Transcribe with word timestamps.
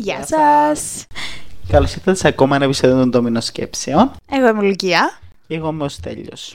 Γεια 0.00 0.26
σας! 0.26 1.06
Καλώς 1.68 1.94
ήρθατε 1.94 2.16
σε 2.16 2.28
ακόμα 2.28 2.56
ένα 2.56 2.64
επεισόδιο 2.64 2.96
των 2.96 3.10
Ντόμινο 3.10 3.40
Σκέψεων. 3.40 4.10
Εγώ 4.30 4.48
είμαι 4.48 4.64
η 4.64 4.68
Λουκία 4.68 5.18
Εγώ 5.48 5.68
είμαι 5.68 5.84
ο 5.84 5.88
Στέλιος. 5.88 6.54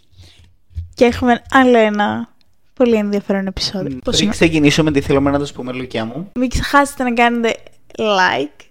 και 0.93 1.05
έχουμε 1.05 1.41
άλλο 1.49 1.77
ένα 1.77 2.29
πολύ 2.73 2.95
ενδιαφέρον 2.95 3.47
επεισόδιο. 3.47 3.99
Πώς 4.03 4.15
Πριν 4.15 4.21
είναι; 4.23 4.31
ξεκινήσουμε, 4.31 4.91
τι 4.91 5.01
θέλουμε 5.01 5.31
να 5.31 5.39
το 5.39 5.47
πούμε, 5.53 5.71
Λουκιά 5.71 6.05
μου; 6.05 6.31
Μην 6.35 6.49
ξεχάσετε 6.49 7.03
να 7.03 7.13
κάνετε 7.13 7.55
like, 7.97 8.65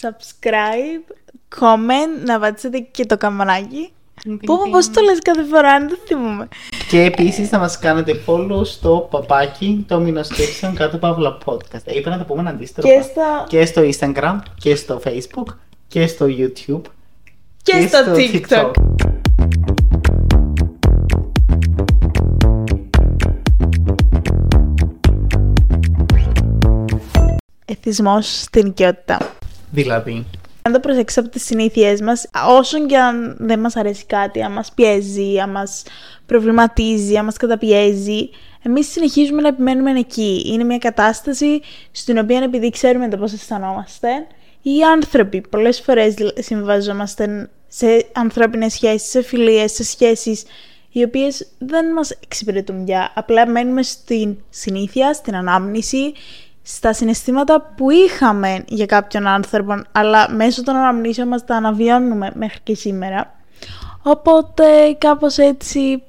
subscribe, 0.00 1.12
comment, 1.60 2.24
να 2.24 2.38
πατήσετε 2.38 2.78
και 2.78 3.06
το 3.06 3.16
καμπανάκι. 3.16 3.92
Πω, 4.24 4.38
πω, 4.46 4.70
πώς 4.70 4.90
το 4.90 5.00
λες 5.00 5.18
κάθε 5.22 5.44
φορά, 5.44 5.78
δεν 5.78 5.88
το 5.88 5.96
θυμούμαι. 6.06 6.48
Και 6.88 7.00
επίσης 7.02 7.50
να 7.50 7.58
μας 7.58 7.78
κάνετε 7.78 8.20
follow 8.26 8.60
στο 8.66 9.08
παπάκι 9.10 9.84
Ντόμινο 9.86 10.22
Σκέψεων 10.22 10.74
κάτω 10.74 10.96
παύλα 10.98 11.38
podcast. 11.44 11.80
Ε, 11.84 11.96
Είπα 11.96 12.10
να 12.10 12.18
το 12.18 12.24
πούμε 12.24 12.48
αντίστροφα. 12.50 12.88
Και 12.88 13.02
στο, 13.02 13.22
Και 13.48 13.64
στο 13.64 13.82
Instagram 14.12 14.38
και 14.58 14.74
στο 14.74 15.00
Facebook 15.04 15.54
και 15.88 16.06
στο 16.06 16.26
YouTube. 16.28 16.80
και 17.62 17.86
στο 17.88 17.98
TikTok. 18.14 18.70
Εθισμός 27.64 28.40
στην 28.40 28.66
οικειότητα. 28.66 29.18
Δηλαδή, 29.70 30.26
Αν 30.66 30.72
το 30.72 30.80
προσέξεις 30.80 31.18
από 31.18 31.28
τις 31.28 31.44
συνήθειές 31.44 32.00
μας, 32.00 32.28
όσον 32.48 32.86
και 32.86 32.98
αν 32.98 33.36
δεν 33.38 33.58
μας 33.60 33.76
αρέσει 33.76 34.04
κάτι, 34.06 34.42
αν 34.42 34.52
μας 34.52 34.72
πιέζει, 34.74 35.38
αν 35.38 35.50
μας 35.50 35.82
προβληματίζει, 36.26 37.16
αν 37.16 37.24
μας 37.24 37.36
καταπιέζει, 37.36 38.28
εμείς 38.62 38.90
συνεχίζουμε 38.90 39.42
να 39.42 39.48
επιμένουμε 39.48 39.90
εκεί. 39.90 40.42
Είναι 40.46 40.64
μια 40.64 40.78
κατάσταση 40.78 41.60
στην 41.90 42.18
οποία 42.18 42.38
επειδή 42.38 42.70
ξέρουμε 42.70 43.08
το 43.08 43.16
πώς 43.16 43.32
αισθανόμαστε, 43.32 44.08
οι 44.62 44.82
άνθρωποι 44.82 45.40
πολλές 45.50 45.80
φορές 45.80 46.14
συμβαζόμαστε 46.38 47.50
σε 47.68 48.06
ανθρώπινες 48.12 48.72
σχέσεις, 48.72 49.10
σε 49.10 49.22
φιλίες, 49.22 49.72
σε 49.72 49.84
σχέσεις 49.84 50.44
οι 50.90 51.02
οποίες 51.02 51.46
δεν 51.58 51.92
μας 51.92 52.10
εξυπηρετούν 52.10 52.84
πια. 52.84 53.12
Απλά 53.14 53.48
μένουμε 53.48 53.82
στην 53.82 54.36
συνήθεια, 54.50 55.12
στην 55.12 55.36
ανάμνηση, 55.36 56.12
στα 56.68 56.92
συναισθήματα 56.92 57.72
που 57.76 57.90
είχαμε 57.90 58.64
για 58.68 58.86
κάποιον 58.86 59.26
άνθρωπο, 59.26 59.74
αλλά 59.92 60.30
μέσω 60.30 60.62
των 60.62 60.76
αναμνήσεων 60.76 61.28
μας 61.28 61.44
τα 61.44 61.56
αναβιώνουμε 61.56 62.30
μέχρι 62.34 62.58
και 62.62 62.74
σήμερα. 62.74 63.34
Οπότε 64.02 64.64
κάπως 64.98 65.38
έτσι 65.38 66.02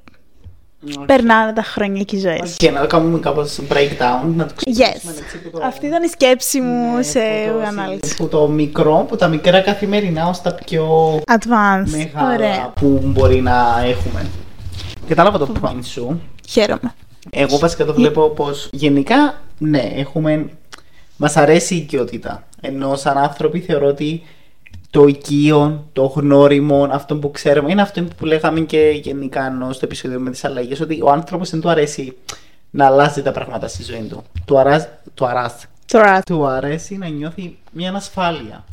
περνάνε 1.05 1.53
τα 1.53 1.61
χρόνια 1.63 2.03
και 2.03 2.15
οι 2.15 2.19
ζωές. 2.19 2.55
και 2.57 2.71
να 2.71 2.81
το 2.81 2.87
κάνουμε 2.87 3.19
κάπως 3.19 3.59
breakdown, 3.69 4.27
να 4.35 4.45
το 4.45 4.53
ξεκινήσουμε 4.55 5.13
Yes. 5.17 5.21
έτσι 5.23 5.37
που 5.41 5.49
το... 5.49 5.65
Αυτή 5.65 5.85
ήταν 5.85 6.03
η 6.03 6.07
σκέψη 6.07 6.61
μου 6.61 6.95
Ναι, 6.95 7.01
σε 7.03 7.19
που 7.19 7.59
το- 7.59 7.65
ανάλυση. 7.67 8.15
Που 8.15 8.27
το 8.27 8.47
μικρό, 8.47 9.05
που 9.07 9.15
τα 9.15 9.27
μικρά 9.27 9.59
καθημερινά 9.61 10.27
ως 10.27 10.41
τα 10.41 10.53
πιο 10.53 11.15
Advanced. 11.27 11.83
μεγάλα 11.89 12.33
Ωραία. 12.33 12.71
που 12.75 13.01
μπορεί 13.03 13.41
να 13.41 13.81
έχουμε. 13.85 14.25
Κατάλαβα 15.07 15.37
το 15.37 15.51
point 15.61 15.79
σου. 15.83 16.21
Χαίρομαι. 16.49 16.93
Εγώ 17.29 17.57
βασικά 17.57 17.85
το 17.85 17.93
βλέπω 17.93 18.29
πως 18.29 18.69
γενικά, 18.71 19.41
ναι, 19.57 19.91
έχουμε... 19.95 20.49
Μας 21.19 21.37
αρέσει 21.37 21.73
η 21.73 21.77
οικειότητα. 21.77 22.43
Ενώ 22.61 22.95
σαν 22.95 23.17
άνθρωποι 23.17 23.59
θεωρώ 23.59 23.87
ότι 23.87 24.23
το 24.89 25.05
οικείο, 25.07 25.85
το 25.93 26.05
γνώριμο, 26.05 26.87
αυτό 26.91 27.15
που 27.15 27.31
ξέρουμε, 27.31 27.71
είναι 27.71 27.81
αυτό 27.81 28.03
που 28.17 28.25
λέγαμε 28.25 28.59
και 28.59 28.99
γενικά 29.03 29.45
ενώ 29.45 29.71
στο 29.73 29.85
επεισόδιο 29.85 30.19
με 30.19 30.29
τις 30.31 30.43
αλλαγές, 30.45 30.79
ότι 30.79 31.01
ο 31.01 31.11
άνθρωπος 31.11 31.49
δεν 31.49 31.61
του 31.61 31.69
αρέσει 31.69 32.17
να 32.69 32.85
αλλάζει 32.85 33.21
τα 33.21 33.31
πράγματα 33.31 33.67
στη 33.67 33.83
ζωή 33.83 34.01
του. 34.09 34.23
Του 34.45 34.57
αράζει, 34.59 34.87
του 35.13 35.25
αράζει, 35.25 35.65
Τώρα, 35.85 36.21
του 36.21 36.45
αρέσει 36.45 36.97
να 36.97 37.07
νιώθει 37.07 37.57
μια 37.71 37.89
ανασφάλεια. 37.89 38.65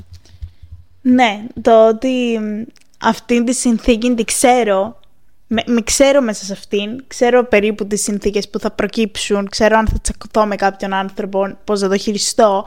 ναι, 1.01 1.45
το 1.63 1.89
ότι 1.89 2.39
μ, 2.39 2.63
αυτή 3.01 3.45
τη 3.45 3.55
συνθήκη 3.55 4.15
τη 4.15 4.25
ξέρω, 4.25 5.01
με, 5.47 5.63
με 5.67 5.81
ξέρω 5.81 6.21
μέσα 6.21 6.45
σε 6.45 6.53
αυτήν, 6.53 7.05
ξέρω 7.07 7.45
περίπου 7.45 7.87
τις 7.87 8.03
συνθήκες 8.03 8.49
που 8.49 8.59
θα 8.59 8.71
προκύψουν, 8.71 9.49
ξέρω 9.49 9.79
αν 9.79 9.87
θα 9.87 9.99
τσακωθώ 10.03 10.47
με 10.47 10.57
κάποιον 10.57 10.93
άνθρωπο, 10.93 11.57
πώς 11.65 11.81
θα 11.81 11.89
το 11.89 11.97
χειριστώ, 11.97 12.65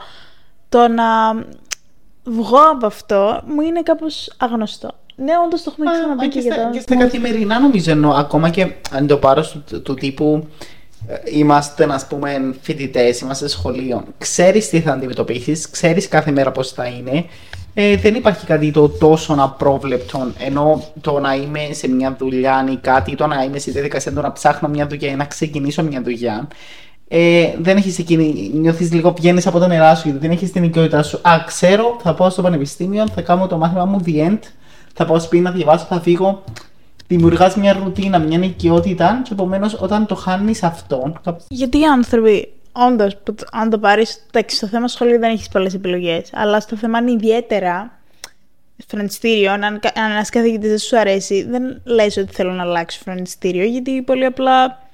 το 0.68 0.88
να 0.88 1.34
μ, 1.34 1.40
βγω 2.24 2.58
από 2.72 2.86
αυτό 2.86 3.42
μου 3.46 3.60
είναι 3.60 3.82
κάπως 3.82 4.34
αγνωστό. 4.36 4.90
Ναι, 5.16 5.32
όντως 5.46 5.62
το 5.62 5.70
έχουμε 5.72 5.90
Μα, 5.90 5.92
ξαναπεί 5.92 6.16
μα 6.16 6.26
και, 6.26 6.28
και, 6.28 6.40
για 6.40 6.52
στα, 6.52 6.64
το... 6.64 6.70
και 6.70 6.80
στα 6.80 6.96
καθημερινά 6.96 7.60
νομίζω 7.60 7.90
εννοώ, 7.90 8.12
ακόμα 8.12 8.50
και 8.50 8.72
αν 8.90 9.06
το 9.06 9.16
πάρω 9.16 9.44
του, 9.68 9.82
του 9.82 9.94
τύπου 9.94 10.48
ε, 11.08 11.14
είμαστε 11.24 11.92
ας 11.92 12.06
πούμε 12.06 12.54
φοιτητές, 12.60 13.20
είμαστε 13.20 13.48
σχολείο, 13.48 14.04
ξέρεις 14.18 14.68
τι 14.68 14.80
θα 14.80 14.92
αντιμετωπίσεις, 14.92 15.70
ξέρεις 15.70 16.08
κάθε 16.08 16.30
μέρα 16.30 16.52
πώς 16.52 16.72
θα 16.72 16.86
είναι, 16.86 17.24
ε, 17.80 17.96
δεν 17.96 18.14
υπάρχει 18.14 18.46
κάτι 18.46 18.70
το 18.70 18.88
τόσο 18.88 19.36
απρόβλεπτο, 19.38 20.26
ενώ 20.38 20.82
το 21.00 21.18
να 21.18 21.34
είμαι 21.34 21.60
σε 21.70 21.88
μια 21.88 22.16
δουλειά 22.18 22.66
ή 22.72 22.76
κάτι, 22.76 23.14
το 23.14 23.26
να 23.26 23.42
είμαι 23.42 23.58
στη 23.58 23.70
διαδικασία 23.70 24.12
του 24.12 24.20
να 24.20 24.32
ψάχνω 24.32 24.68
μια 24.68 24.86
δουλειά 24.86 25.10
ή 25.10 25.14
να 25.14 25.24
ξεκινήσω 25.24 25.82
μια 25.82 26.02
δουλειά, 26.02 26.48
ε, 27.08 27.50
δεν 27.60 27.76
έχεις 27.76 27.98
εκείνη, 27.98 28.50
νιώθεις 28.54 28.92
λίγο, 28.92 29.14
βγαίνεις 29.16 29.46
από 29.46 29.58
τα 29.58 29.66
νερά 29.66 29.94
σου 29.94 30.02
γιατί 30.08 30.18
δεν 30.26 30.30
έχεις 30.30 30.52
την 30.52 30.62
οικειότητά 30.64 31.02
σου. 31.02 31.18
Α, 31.22 31.42
ξέρω, 31.46 31.96
θα 32.02 32.14
πάω 32.14 32.30
στο 32.30 32.42
πανεπιστήμιο, 32.42 33.08
θα 33.14 33.20
κάνω 33.20 33.46
το 33.46 33.56
μάθημα 33.56 33.84
μου 33.84 34.02
the 34.06 34.28
end, 34.28 34.38
θα 34.94 35.04
πάω 35.04 35.20
σπίτι 35.20 35.42
να 35.42 35.50
διαβάσω, 35.50 35.86
θα 35.88 36.00
φύγω. 36.00 36.42
Δημιουργάς 37.06 37.56
μια 37.56 37.72
ρουτίνα, 37.72 38.18
μια 38.18 38.38
οικειότητα 38.42 39.20
και 39.24 39.32
επομένως 39.32 39.76
όταν 39.80 40.06
το 40.06 40.14
χάνεις 40.14 40.62
αυτό. 40.62 41.12
κάπου- 41.24 41.42
Γιατί 41.48 41.78
οι 41.78 41.84
άνθρωποι, 41.84 42.48
όντως, 42.86 43.16
αν 43.52 43.70
το 43.70 43.78
πάρεις, 43.78 44.26
εντάξει, 44.32 44.56
στο 44.56 44.66
θέμα 44.66 44.88
σχολείο 44.88 45.18
δεν 45.18 45.30
έχεις 45.30 45.48
πολλές 45.48 45.74
επιλογές. 45.74 46.30
Αλλά 46.32 46.60
στο 46.60 46.76
θέμα 46.76 46.98
είναι 46.98 47.10
ιδιαίτερα 47.10 47.98
φροντιστήριο, 48.86 49.52
αν, 49.52 49.64
αν 49.64 49.80
ένας 49.94 50.30
καθηγητής 50.30 50.68
δεν 50.68 50.78
σου 50.78 50.98
αρέσει, 50.98 51.46
δεν 51.50 51.80
λες 51.84 52.16
ότι 52.16 52.32
θέλω 52.34 52.52
να 52.52 52.62
αλλάξω 52.62 53.00
φροντιστήριο, 53.04 53.64
γιατί 53.64 54.02
πολύ 54.02 54.24
απλά 54.24 54.86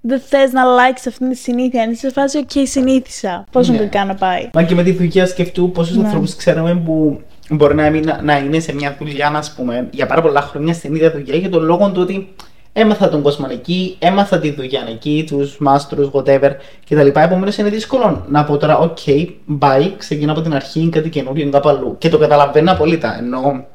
δεν 0.00 0.20
θες 0.20 0.52
να 0.52 0.62
αλλάξεις 0.62 1.06
αυτή 1.06 1.28
τη 1.28 1.36
συνήθεια. 1.36 1.82
Αν 1.82 1.90
είσαι 1.90 2.08
σε 2.08 2.12
φάση, 2.12 2.44
OK, 2.48 2.62
συνήθισα. 2.64 3.44
Πώς 3.50 3.68
να 3.68 3.74
Ναι. 3.74 3.80
το 3.80 3.88
κάνω 3.90 4.14
πάει. 4.14 4.50
Μα 4.52 4.62
και 4.62 4.74
με 4.74 4.82
τη 4.82 4.92
δουλειά 4.92 5.26
σκεφτού 5.26 5.70
πόσους 5.70 5.96
Ναι. 5.96 6.04
ανθρώπους 6.04 6.36
ξέρουμε 6.36 6.74
που 6.84 7.20
μπορεί 7.50 7.74
να, 7.74 7.90
μην, 7.90 8.12
να 8.22 8.38
είναι 8.38 8.60
σε 8.60 8.74
μια 8.74 8.96
δουλειά, 8.98 9.28
ας 9.28 9.54
πούμε, 9.54 9.88
για 9.90 10.06
πάρα 10.06 10.22
πολλά 10.22 10.40
χρόνια 10.40 10.74
στην 10.74 10.94
ίδια 10.94 11.10
δουλειά 11.10 11.36
για 11.36 11.50
τον 11.50 11.62
λόγο 11.62 11.90
του 11.90 12.00
ότι 12.00 12.34
έμαθα 12.80 13.08
τον 13.08 13.22
κόσμο 13.22 13.46
εκεί, 13.50 13.96
έμαθα 13.98 14.38
τη 14.38 14.50
δουλειά 14.50 14.86
εκεί, 14.88 15.24
τους 15.26 15.58
μάστρους, 15.58 16.10
whatever 16.12 16.50
κτλ. 16.88 17.06
Επομένως 17.06 17.56
είναι 17.56 17.68
δύσκολο 17.68 18.24
να 18.28 18.44
πω 18.44 18.56
τώρα, 18.56 18.78
OK, 18.80 19.26
bye, 19.60 19.92
ξεκινώ 19.96 20.32
από 20.32 20.40
την 20.40 20.54
αρχή, 20.54 20.88
κάτι 20.88 21.08
καινούριο, 21.08 21.50
κάπου 21.50 21.68
αλλού. 21.68 21.96
Και 21.98 22.08
το 22.08 22.18
καταλαβαίνω 22.18 22.72
απόλυτα. 22.72 23.18
Ενώ 23.18 23.66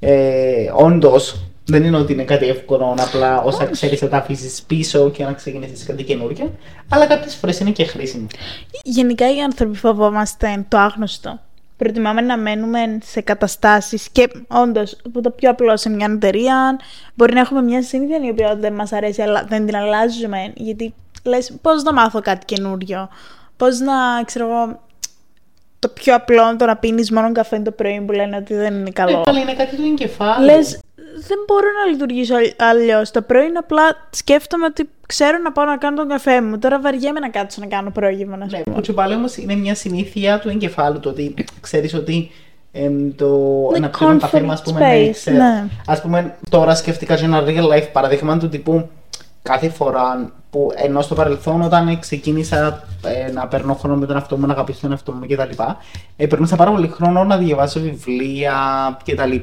ε, 0.00 0.70
όντως 0.74 1.40
δεν 1.64 1.84
είναι 1.84 1.96
ότι 1.96 2.12
είναι 2.12 2.24
κάτι 2.24 2.48
εύκολο 2.48 2.96
απλά 2.98 3.42
όσα 3.42 3.64
ξέρεις 3.64 4.02
να 4.02 4.08
τα 4.08 4.16
αφήσεις 4.16 4.62
πίσω 4.62 5.10
και 5.10 5.24
να 5.24 5.32
ξεκινήσεις 5.32 5.86
κάτι 5.86 6.02
καινούριο. 6.02 6.50
Αλλά 6.88 7.06
κάποιες 7.06 7.34
φορές 7.34 7.58
είναι 7.60 7.70
και 7.70 7.84
χρήσιμο. 7.84 8.26
Γενικά 8.84 9.34
οι 9.34 9.40
άνθρωποι 9.40 9.76
φοβόμαστε 9.76 10.64
το 10.68 10.78
άγνωστο. 10.78 11.40
Προτιμάμε 11.76 12.20
να 12.20 12.36
μένουμε 12.36 12.98
σε 13.02 13.20
καταστάσεις 13.20 14.08
και 14.08 14.30
όντως 14.48 14.96
που 15.12 15.20
το 15.20 15.30
πιο 15.30 15.50
απλό 15.50 15.76
σε 15.76 15.90
μια 15.90 16.08
εταιρεία 16.10 16.80
μπορεί 17.14 17.34
να 17.34 17.40
έχουμε 17.40 17.62
μια 17.62 17.82
συνήθεια 17.82 18.18
η 18.22 18.30
οποία 18.30 18.56
δεν 18.56 18.72
μας 18.72 18.92
αρέσει 18.92 19.22
αλλά 19.22 19.44
δεν 19.48 19.66
την 19.66 19.76
αλλάζουμε 19.76 20.52
γιατί 20.54 20.94
λες 21.24 21.56
πώς 21.62 21.82
να 21.82 21.92
μάθω 21.92 22.20
κάτι 22.20 22.44
καινούριο, 22.44 23.08
πώς 23.56 23.78
να 23.78 24.22
ξέρω 24.24 24.46
εγώ 24.46 24.80
το 25.78 25.88
πιο 25.88 26.14
απλό 26.14 26.56
το 26.56 26.64
να 26.64 26.76
πίνεις 26.76 27.10
μόνο 27.10 27.32
καφέ 27.32 27.60
το 27.60 27.70
πρωί 27.70 28.00
που 28.00 28.12
λένε 28.12 28.36
ότι 28.36 28.54
δεν 28.54 28.74
είναι 28.74 28.90
καλό; 28.90 29.18
Ε, 29.18 29.22
καλά, 29.24 29.40
είναι 29.40 29.54
κάτι 29.54 29.76
του 29.76 29.82
εγκεφάλου. 29.82 30.44
Λες 30.44 30.78
δεν 31.28 31.38
μπορώ 31.46 31.66
να 31.84 31.90
λειτουργήσω 31.92 32.34
αλλιώς. 32.58 33.10
Το 33.10 33.22
πρωί 33.22 33.44
είναι 33.46 33.58
απλά 33.58 33.82
σκέφτομαι 34.10 34.64
ότι 34.66 34.88
ξέρω 35.06 35.38
να 35.38 35.52
πάω 35.52 35.64
να 35.64 35.76
κάνω 35.76 35.96
τον 35.96 36.08
καφέ 36.08 36.40
μου. 36.42 36.58
Τώρα 36.58 36.80
βαριέμαι 36.80 37.20
να 37.20 37.28
κάτσω 37.28 37.60
να 37.60 37.66
κάνω 37.66 37.90
πρόγευμα. 37.90 38.36
Να 38.36 38.48
σου 38.48 38.56
Ναι, 38.56 38.62
πω. 38.62 38.72
που 38.74 38.80
και 38.80 38.92
πάλι 38.92 39.14
όμω 39.14 39.26
είναι 39.36 39.54
μια 39.54 39.74
συνήθεια 39.74 40.38
του 40.38 40.48
εγκεφάλου 40.48 41.00
το 41.00 41.08
ότι 41.08 41.34
ξέρεις 41.60 41.94
ότι 41.94 42.30
εμ, 42.72 43.14
το 43.16 43.28
Ναι, 43.72 43.78
να 43.78 43.88
πιω 43.88 44.06
έναν 44.06 44.18
καφέ 44.18 44.40
μου, 44.40 44.48
comfort 44.48 44.52
ας 44.52 44.62
πούμε, 44.62 44.80
space, 44.80 45.04
ναι, 45.04 45.10
ξέρω. 45.10 45.36
ναι. 45.36 45.64
Ας 45.86 46.00
πούμε, 46.02 46.34
τώρα 46.50 46.74
σκέφτηκα 46.74 47.16
και 47.16 47.24
ένα 47.24 47.42
real 47.46 47.72
life 47.72 47.88
παραδείγμα 47.92 48.38
του 48.38 48.48
τύπου 48.48 48.88
κάθε 49.42 49.68
φορά 49.68 50.32
που 50.50 50.70
ενώ 50.74 51.00
στο 51.02 51.14
παρελθόν 51.14 51.62
όταν 51.62 51.98
ξεκίνησα 51.98 52.84
ε, 53.04 53.32
να 53.32 53.46
παίρνω 53.46 53.74
χρόνο 53.74 53.96
με 53.96 54.06
τον 54.06 54.16
εαυτό 54.16 54.36
μου, 54.36 54.46
να 54.46 54.52
αγαπήσω 54.52 54.80
τον 54.80 54.90
εαυτό 54.90 55.12
μου 55.12 55.26
κτλ. 55.28 55.62
Ε, 56.16 56.26
περνούσα 56.26 56.56
πάρα 56.56 56.70
πολύ 56.70 56.88
χρόνο 56.88 57.24
να 57.24 57.36
διαβάσω 57.36 57.80
βιβλία 57.80 58.54
κτλ. 59.04 59.36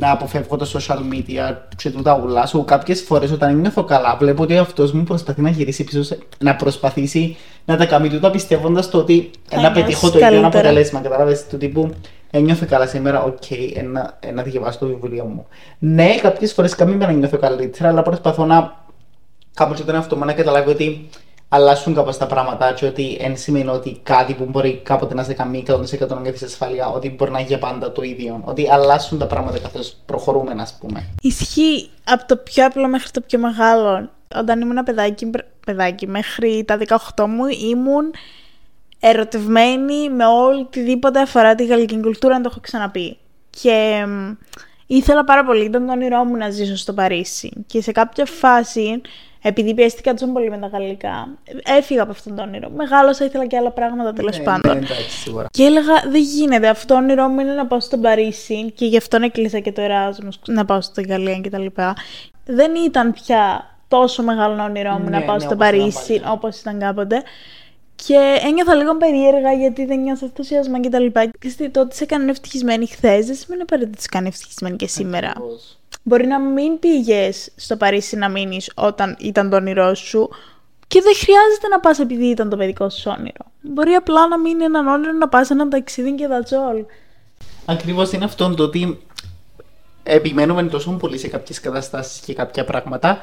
Να 0.00 0.10
αποφεύγω 0.10 0.56
τα 0.56 0.70
social 0.74 0.96
media 1.14 1.56
και 1.76 1.90
τούτα 1.90 2.20
ούλλα 2.24 2.46
σου. 2.46 2.64
Κάποιες 2.64 3.02
φορές 3.02 3.30
όταν 3.30 3.56
νιώθω 3.60 3.84
καλά, 3.84 4.16
βλέπω 4.18 4.42
ότι 4.42 4.56
αυτός 4.58 4.92
μου 4.92 5.02
προσπαθεί 5.02 5.40
να 5.40 5.50
γυρίσει 5.50 5.84
πίσω, 5.84 6.02
σε- 6.02 6.18
να 6.38 6.56
προσπαθήσει 6.56 7.36
να 7.64 7.76
τα 7.76 7.86
κάνει 7.86 8.08
τούτα 8.08 8.30
πιστεύοντας 8.30 8.90
το 8.90 8.98
ότι 8.98 9.30
Θα 9.48 9.56
να 9.56 9.62
νιώσεις 9.62 9.82
πετύχω 9.82 10.10
το 10.10 10.18
ίδιο 10.18 10.28
καλύτερα. 10.30 10.46
αποτέλεσμα. 10.58 11.00
Κατάλαβες 11.00 11.46
του 11.46 11.56
τύπου 11.56 11.90
ένιωθω 12.30 12.66
καλά 12.66 12.86
σήμερα, 12.86 13.22
οκ, 13.22 13.50
ένα, 13.74 14.18
να 14.34 14.42
διαβάσω 14.42 14.78
το 14.78 14.86
βιβλίο 14.86 15.24
μου. 15.24 15.46
Ναι, 15.78 16.14
κάποιες 16.22 16.52
φορές 16.52 16.74
καμία 16.74 16.96
να 17.06 17.12
νιώθω 17.12 17.38
καλύτερα, 17.38 17.88
αλλά 17.88 18.02
προσπαθώ 18.02 18.44
να 18.44 18.76
κάπως 19.54 19.84
τον 19.84 19.94
εαυτό 19.94 20.16
μου 20.16 20.24
να 20.24 20.32
καταλάβει 20.32 20.70
ότι 20.70 21.08
αλλάσουν 21.48 21.94
κάπως 21.94 22.16
τα 22.16 22.26
πράγματα 22.26 22.72
και 22.72 22.86
ότι 22.86 23.16
εν 23.20 23.36
σημαίνει 23.36 23.68
ότι 23.68 24.00
κάτι 24.02 24.34
που 24.34 24.44
μπορεί 24.44 24.80
κάποτε 24.84 25.14
να 25.14 25.22
σε 25.22 25.34
κάνει 25.34 25.64
100% 25.66 26.08
να 26.08 26.20
νιώθεις 26.20 26.42
ασφαλεία, 26.42 26.88
ότι 26.88 27.10
μπορεί 27.10 27.30
να 27.30 27.40
γίνει 27.40 27.60
πάντα 27.60 27.92
το 27.92 28.02
ίδιο. 28.02 28.40
Ότι 28.44 28.70
αλλάσουν 28.70 29.18
τα 29.18 29.26
πράγματα 29.26 29.58
καθώς 29.58 29.96
προχωρούμε, 30.06 30.54
ας 30.58 30.76
πούμε. 30.80 31.06
Ισχύει 31.20 31.90
από 32.04 32.26
το 32.26 32.36
πιο 32.36 32.66
απλό 32.66 32.88
μέχρι 32.88 33.10
το 33.10 33.20
πιο 33.20 33.38
μεγάλο. 33.38 34.10
Όταν 34.36 34.60
ήμουν 34.60 34.84
παιδάκι, 34.84 35.30
παιδάκι 35.66 36.06
μέχρι 36.06 36.64
τα 36.66 36.78
18 37.14 37.26
μου 37.26 37.46
ήμουν 37.46 38.14
ερωτευμένη 39.00 40.10
με 40.10 40.24
οτιδήποτε 40.26 41.20
αφορά 41.20 41.54
τη 41.54 41.66
γαλλική 41.66 42.00
κουλτούρα, 42.00 42.34
να 42.34 42.40
το 42.40 42.48
έχω 42.52 42.60
ξαναπεί. 42.60 43.18
Και 43.50 44.06
ήθελα 44.96 45.24
πάρα 45.24 45.44
πολύ, 45.44 45.64
ήταν 45.64 45.86
το 45.86 45.92
όνειρό 45.92 46.24
μου 46.24 46.36
να 46.36 46.50
ζήσω 46.50 46.76
στο 46.76 46.92
Παρίσι. 46.92 47.52
Και 47.66 47.82
σε 47.82 47.92
κάποια 47.92 48.24
φάση, 48.24 49.00
επειδή 49.42 49.74
πιέστηκα 49.74 50.12
τόσο 50.14 50.32
πολύ 50.32 50.50
με 50.50 50.58
τα 50.58 50.66
γαλλικά, 50.66 51.28
έφυγα 51.78 52.02
από 52.02 52.10
αυτόν 52.10 52.36
τον 52.36 52.48
όνειρο. 52.48 52.70
Μεγάλωσα, 52.70 53.24
ήθελα 53.24 53.46
και 53.46 53.56
άλλα 53.56 53.70
πράγματα 53.70 54.12
τέλος 54.12 54.38
Ναι, 54.38 54.44
πάντων. 54.44 54.72
ναι, 54.72 54.78
εντάξει, 54.78 55.10
σίγουρα. 55.10 55.46
Και 55.50 55.62
έλεγα, 55.62 55.94
δεν 56.10 56.22
γίνεται. 56.22 56.68
Αυτό 56.68 56.94
το 56.94 57.00
όνειρό 57.00 57.28
μου 57.28 57.40
είναι 57.40 57.52
να 57.52 57.66
πάω 57.66 57.80
στο 57.80 57.98
Παρίσι 57.98 58.70
και 58.74 58.86
γι' 58.86 58.96
αυτό 58.96 59.18
έκλεισα 59.22 59.58
και 59.58 59.72
το 59.72 59.80
Εράσμος, 59.82 60.40
να 60.46 60.64
πάω 60.64 60.80
στη 60.80 61.02
Γαλλία 61.02 61.40
κτλ. 61.40 61.66
Δεν 62.44 62.74
ήταν 62.86 63.12
πια 63.12 63.70
τόσο 63.88 64.22
μεγάλο 64.22 64.62
όνειρό 64.62 64.92
μου 64.92 65.08
Ναι, 65.08 65.18
να 65.18 65.22
πάω 65.24 65.34
ναι, 65.34 65.40
στο 65.40 65.54
όπως 65.54 65.66
ήταν 65.68 65.80
Παρίσι 65.80 66.12
παλιά. 66.12 66.32
όπως 66.32 66.60
ήταν 66.60 66.78
κάποτε. 66.78 67.22
Και 68.06 68.38
ένιωθα 68.46 68.74
λίγο 68.74 68.96
περίεργα 68.96 69.52
γιατί 69.52 69.84
δεν 69.84 70.00
νιώθω 70.00 70.26
ενθουσιασμό 70.26 70.80
κτλ. 70.80 71.06
Και 71.38 71.48
στη- 71.48 71.70
το 71.70 71.80
ότι 71.80 71.96
σε 71.96 72.04
έκανε 72.04 72.30
ευτυχισμένη 72.30 72.86
χθες 72.86 73.26
δεν 73.26 73.34
σημαίνει 73.34 73.62
απαραίτητα 73.62 73.92
ότι 73.94 74.02
σε 74.02 74.08
κάνει 74.08 74.28
ευτυχισμένη 74.28 74.76
και 74.76 74.86
σήμερα. 74.86 75.28
Ακριβώς. 75.28 75.78
Μπορεί 76.02 76.26
να 76.26 76.40
μην 76.40 76.78
πήγες 76.78 77.50
στο 77.56 77.76
Παρίσι 77.76 78.16
να 78.16 78.28
μείνεις 78.28 78.70
όταν 78.74 79.16
ήταν 79.20 79.50
το 79.50 79.56
όνειρό 79.56 79.94
σου 79.94 80.28
και 80.86 81.00
δεν 81.02 81.14
χρειάζεται 81.14 81.68
να 81.70 81.80
πας 81.80 81.98
επειδή 81.98 82.24
ήταν 82.26 82.48
το 82.48 82.56
παιδικό 82.56 82.90
σου 82.90 83.14
όνειρο. 83.18 83.44
Μπορεί 83.60 83.92
απλά 83.92 84.28
να 84.28 84.38
μείνει 84.38 84.64
έναν 84.64 84.86
όνειρο 84.86 85.12
να 85.12 85.28
πας 85.28 85.50
ένα 85.50 85.68
ταξίδι 85.68 86.14
και 86.14 86.26
that's 86.30 86.80
all. 86.80 86.84
Ακριβώς 87.64 88.12
είναι 88.12 88.24
αυτό 88.24 88.54
το 88.54 88.62
ότι 88.62 89.00
επιμένουμε 90.02 90.62
τόσο 90.62 90.90
πολύ 90.90 91.18
σε 91.18 91.28
κάποιες 91.28 91.60
καταστάσεις 91.60 92.20
και 92.20 92.34
κάποια 92.34 92.64
πράγματα 92.64 93.18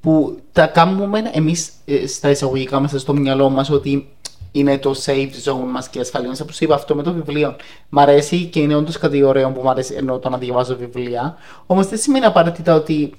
που 0.00 0.38
τα 0.52 0.66
κάνουμε 0.66 1.22
εμείς 1.32 1.70
ε, 1.84 2.06
στα 2.06 2.30
εισαγωγικά 2.30 2.80
μας 2.80 2.92
στο 2.96 3.14
μυαλό 3.14 3.48
μας 3.50 3.70
ότι 3.70 4.08
είναι 4.52 4.78
το 4.78 4.94
safe 5.04 5.30
zone 5.44 5.70
μας 5.72 5.88
και 5.88 6.00
ασφαλή 6.00 6.26
μας. 6.28 6.40
Όπως 6.40 6.60
είπα 6.60 6.74
αυτό 6.74 6.94
με 6.94 7.02
το 7.02 7.12
βιβλίο. 7.12 7.56
Μ' 7.88 7.98
αρέσει 7.98 8.44
και 8.44 8.60
είναι 8.60 8.74
όντως 8.74 8.98
κάτι 8.98 9.22
ωραίο 9.22 9.50
που 9.50 9.60
μου 9.62 9.70
αρέσει 9.70 9.94
ενώ 9.94 10.18
το 10.18 10.28
να 10.28 10.38
διαβάζω 10.38 10.76
βιβλία. 10.76 11.36
Όμως 11.66 11.86
δεν 11.86 11.98
σημαίνει 11.98 12.24
απαραίτητα 12.24 12.74
ότι 12.74 13.12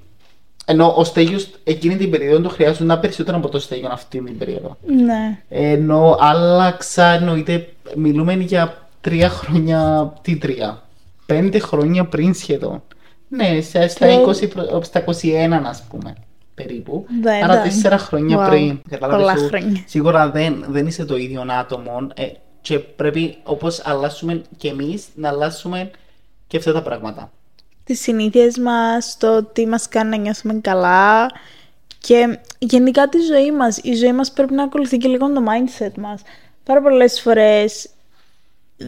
ενώ 0.66 0.94
ο 0.98 1.04
Στέγιος 1.04 1.50
εκείνη 1.64 1.96
την 1.98 2.10
περίοδο 2.10 2.42
το 2.42 2.50
χρειάζονταν 2.50 3.00
περισσότερο 3.00 3.38
από 3.38 3.50
το 3.50 3.60
Στέγιο 3.60 3.90
αυτή 3.92 4.22
την 4.24 4.38
περίοδο. 4.38 4.78
Ναι. 4.86 5.40
Ενώ 5.50 6.18
άλλαξα, 6.20 7.06
εννοείται, 7.06 7.68
μιλούμε 7.96 8.34
για 8.34 8.88
τρία 9.02 9.30
χρόνια, 9.30 10.14
τι 10.22 10.36
τρία, 10.38 10.82
πέντε 11.26 11.60
χρόνια 11.60 12.06
πριν 12.06 12.34
σχεδόν. 12.34 12.82
Ναι, 13.28 13.62
σε- 13.62 13.88
στα, 13.88 14.08
Και- 14.08 14.14
20, 14.46 14.48
προ- 14.50 14.84
στα 14.84 15.00
21 15.00 15.66
ας 15.66 15.84
πούμε, 15.90 16.14
περίπου. 16.64 17.06
Ναι, 17.22 17.32
Άρα 17.32 17.54
εντάξει. 17.54 17.70
τέσσερα 17.72 17.98
χρόνια 17.98 18.46
Wow. 18.46 18.50
πριν. 18.50 18.82
Κατάλαβες 18.90 19.26
Πολλά 19.26 19.38
σου, 19.38 19.48
χρόνια. 19.48 19.84
Σίγουρα 19.86 20.30
δεν, 20.30 20.66
δεν 20.70 20.88
είσαι 20.88 21.06
το 21.06 21.16
ίδιο 21.18 21.46
άτομο 21.60 22.08
ε, 22.16 22.26
και 22.62 22.80
πρέπει 22.80 23.38
όπως 23.44 23.82
αλλάσουμε 23.86 24.42
και 24.58 24.68
εμείς 24.68 25.08
να 25.16 25.30
αλλάσουμε 25.30 25.92
και 26.48 26.58
αυτά 26.58 26.74
τα 26.74 26.82
πράγματα. 26.82 27.32
τις 27.84 28.00
συνήθειες 28.02 28.58
μας, 28.58 29.18
το 29.20 29.44
τι 29.44 29.66
μας 29.68 29.88
κάνει 29.88 30.10
να 30.10 30.18
νιώθουμε 30.18 30.54
καλά 30.54 31.32
και 32.00 32.40
γενικά 32.60 33.10
τη 33.10 33.18
ζωή 33.20 33.52
μας. 33.52 33.78
Η 33.84 33.94
ζωή 33.94 34.14
μας 34.14 34.32
πρέπει 34.32 34.54
να 34.54 34.64
ακολουθεί 34.64 34.98
και 34.98 35.08
λίγο 35.08 35.34
το 35.34 35.42
mindset 35.48 35.94
μας. 35.98 36.22
Πάρα 36.64 36.82
πολλές 36.82 37.22
φορές 37.22 37.90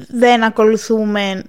δεν 0.10 0.44
ακολουθούμε 0.44 1.44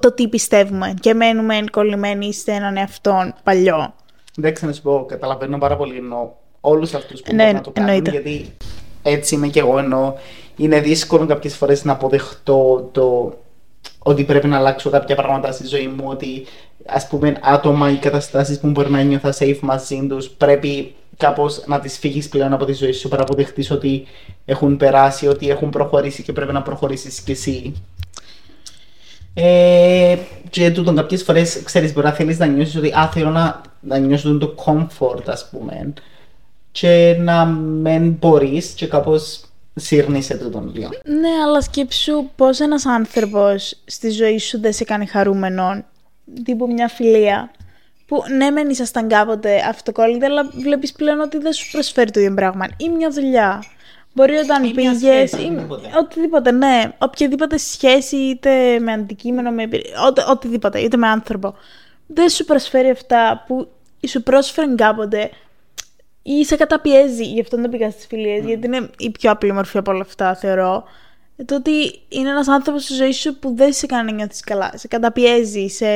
το 0.00 0.12
τι 0.12 0.28
πιστεύουμε 0.28 0.94
και 1.00 1.14
μένουμε 1.14 1.64
κολλημένοι 1.70 2.34
σε 2.34 2.50
έναν 2.52 2.76
εαυτό 2.76 3.32
παλιό. 3.42 3.94
Εντάξει, 4.38 4.66
να 4.66 4.72
σου 4.72 4.82
πω, 4.82 5.04
καταλαβαίνω 5.08 5.58
πάρα 5.58 5.76
πολύ 5.76 5.96
ενώ 5.96 6.36
όλους 6.60 6.94
αυτούς 6.94 7.22
που 7.22 7.34
Ναι, 7.34 7.42
μπορούν 7.42 7.54
να 7.56 7.60
το 7.62 7.70
κάνουν, 7.70 7.90
εννοείται. 7.90 8.10
γιατί 8.10 8.52
έτσι 9.02 9.34
είμαι 9.34 9.46
και 9.48 9.60
εγώ, 9.60 9.78
ενώ 9.78 10.14
είναι 10.56 10.80
δύσκολο 10.80 11.26
κάποιες 11.26 11.56
φορές 11.56 11.84
να 11.84 11.92
αποδεχτώ 11.92 12.88
το 12.92 13.36
ότι 13.98 14.24
πρέπει 14.24 14.46
να 14.46 14.56
αλλάξω 14.56 14.90
κάποια 14.90 15.16
πράγματα 15.16 15.52
στη 15.52 15.66
ζωή 15.66 15.86
μου, 15.86 16.04
ότι 16.06 16.46
ας 16.86 17.08
πούμε 17.08 17.36
άτομα 17.42 17.90
ή 17.90 17.94
καταστάσεις 17.96 18.58
που 18.60 18.68
μπορεί 18.68 18.90
να 18.90 19.02
νιώθω 19.02 19.28
safe 19.38 19.58
μαζί 19.60 20.06
τους, 20.08 20.28
πρέπει 20.28 20.94
κάπως 21.16 21.62
να 21.66 21.80
τις 21.80 21.98
φύγεις 21.98 22.28
πλέον 22.28 22.52
από 22.52 22.64
τη 22.64 22.72
ζωή 22.72 22.92
σου, 22.92 23.08
para 23.08 23.18
αποδεχτείς 23.20 23.70
ότι 23.70 24.06
έχουν 24.44 24.76
περάσει, 24.76 25.26
ότι 25.26 25.50
έχουν 25.50 25.70
προχωρήσει 25.70 26.22
και 26.22 26.32
πρέπει 26.32 26.52
να 26.52 26.62
προχωρήσεις 26.62 27.20
κι 27.20 27.30
εσύ. 27.30 27.72
Ε, 29.34 30.16
και 30.50 30.70
τούτον 30.70 30.96
κάποιες 30.96 31.22
φορές, 31.22 31.62
ξέρεις, 31.64 31.92
μπορεί 31.92 32.06
να 32.06 32.12
θέλεις 32.12 32.38
να 32.38 32.46
νιώσεις 32.46 32.76
ότι 32.76 32.92
α, 32.92 33.10
θέλω 33.12 33.30
να, 33.30 33.60
να 33.80 33.98
νιώσω 33.98 34.38
το 34.38 34.54
comfort, 34.64 35.22
ας 35.26 35.48
πούμε, 35.50 35.92
και 36.70 37.16
να 37.18 37.44
μην 37.44 38.10
μπορείς 38.10 38.66
και 38.66 38.86
κάπως 38.86 39.44
σύρνεις 39.74 40.26
τούτον 40.26 40.70
λίγο. 40.74 40.88
Ναι, 41.04 41.42
αλλά 41.46 41.60
σκέψου 41.60 42.30
πώς 42.36 42.60
ένας 42.60 42.86
άνθρωπος 42.86 43.82
στη 43.84 44.10
ζωή 44.10 44.38
σου 44.38 44.60
δεν 44.60 44.72
σε 44.72 44.84
κάνει 44.84 45.06
χαρούμενο, 45.06 45.84
τύπου 46.44 46.72
μια 46.72 46.88
φιλία, 46.88 47.50
που 48.06 48.22
ναι 48.36 48.50
μεν 48.50 48.68
ήσασταν 48.68 49.08
κάποτε 49.08 49.64
αυτοκόλλητοι, 49.68 50.24
αλλά 50.24 50.50
βλέπεις 50.54 50.92
πλέον 50.92 51.20
ότι 51.20 51.38
δεν 51.38 51.52
σου 51.52 51.70
προσφέρει 51.70 52.10
το 52.10 52.20
ίδιο 52.20 52.34
πράγμα. 52.34 52.66
Ή 52.76 52.88
μια 52.88 53.10
δουλειά. 53.10 53.64
Μπορεί 54.14 54.36
όταν 54.36 54.62
Ή 54.64 54.66
μια 54.66 54.74
πήγες, 54.74 54.96
σχέση, 54.96 55.42
ή 55.42 55.46
οτιδήποτε. 55.46 55.90
οτιδήποτε, 55.98 56.50
ναι. 56.50 56.92
Οποιαδήποτε 56.98 57.56
σχέση, 57.58 58.16
είτε 58.16 58.78
με 58.80 58.92
αντικείμενο, 58.92 59.50
με 59.50 59.62
εμπειρία, 59.62 60.02
οτε, 60.06 60.24
οτιδήποτε, 60.28 60.78
είτε 60.80 60.96
με 60.96 61.08
άνθρωπο. 61.08 61.54
Δεν 62.06 62.28
σου 62.28 62.44
προσφέρει 62.44 62.90
αυτά 62.90 63.44
που 63.46 63.68
σου 64.08 64.22
πρόσφεραν 64.22 64.76
κάποτε 64.76 65.30
ή 66.22 66.44
σε 66.44 66.56
καταπιέζει, 66.56 67.24
γι' 67.24 67.40
αυτό 67.40 67.56
δεν 67.56 67.70
πήγα 67.70 67.90
στις 67.90 68.06
φιλίες, 68.06 68.44
γιατί 68.44 68.66
είναι 68.66 68.90
η 68.98 69.10
πιο 69.10 69.30
απλή 69.30 69.52
μορφή 69.52 69.78
από 69.78 69.90
όλα 69.90 70.00
αυτά, 70.00 70.34
θεωρώ. 70.34 70.84
Ε, 71.36 71.44
Το 71.44 71.54
ότι 71.54 72.00
είναι 72.08 72.28
ένας 72.28 72.48
άνθρωπος 72.48 72.82
στη 72.84 72.94
ζωή 72.94 73.12
σου 73.12 73.38
που 73.38 73.54
δεν 73.56 73.72
σε 73.72 73.86
κάνει 73.86 74.10
να 74.10 74.16
νιώθεις 74.16 74.40
καλά, 74.40 74.72
σε 74.74 74.88
καταπιέζει, 74.88 75.68
σε, 75.68 75.86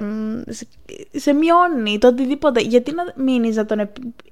μ, 0.00 0.40
σε, 0.48 0.66
σε 1.12 1.32
μειώνει, 1.32 1.98
το 1.98 2.08
οτιδήποτε. 2.08 2.60
Γιατί 2.60 2.92
να 2.94 3.02
μείνεις 3.16 3.56
να 3.56 3.64
τον 3.64 3.78
επ, 3.78 3.96
επ, 3.96 4.31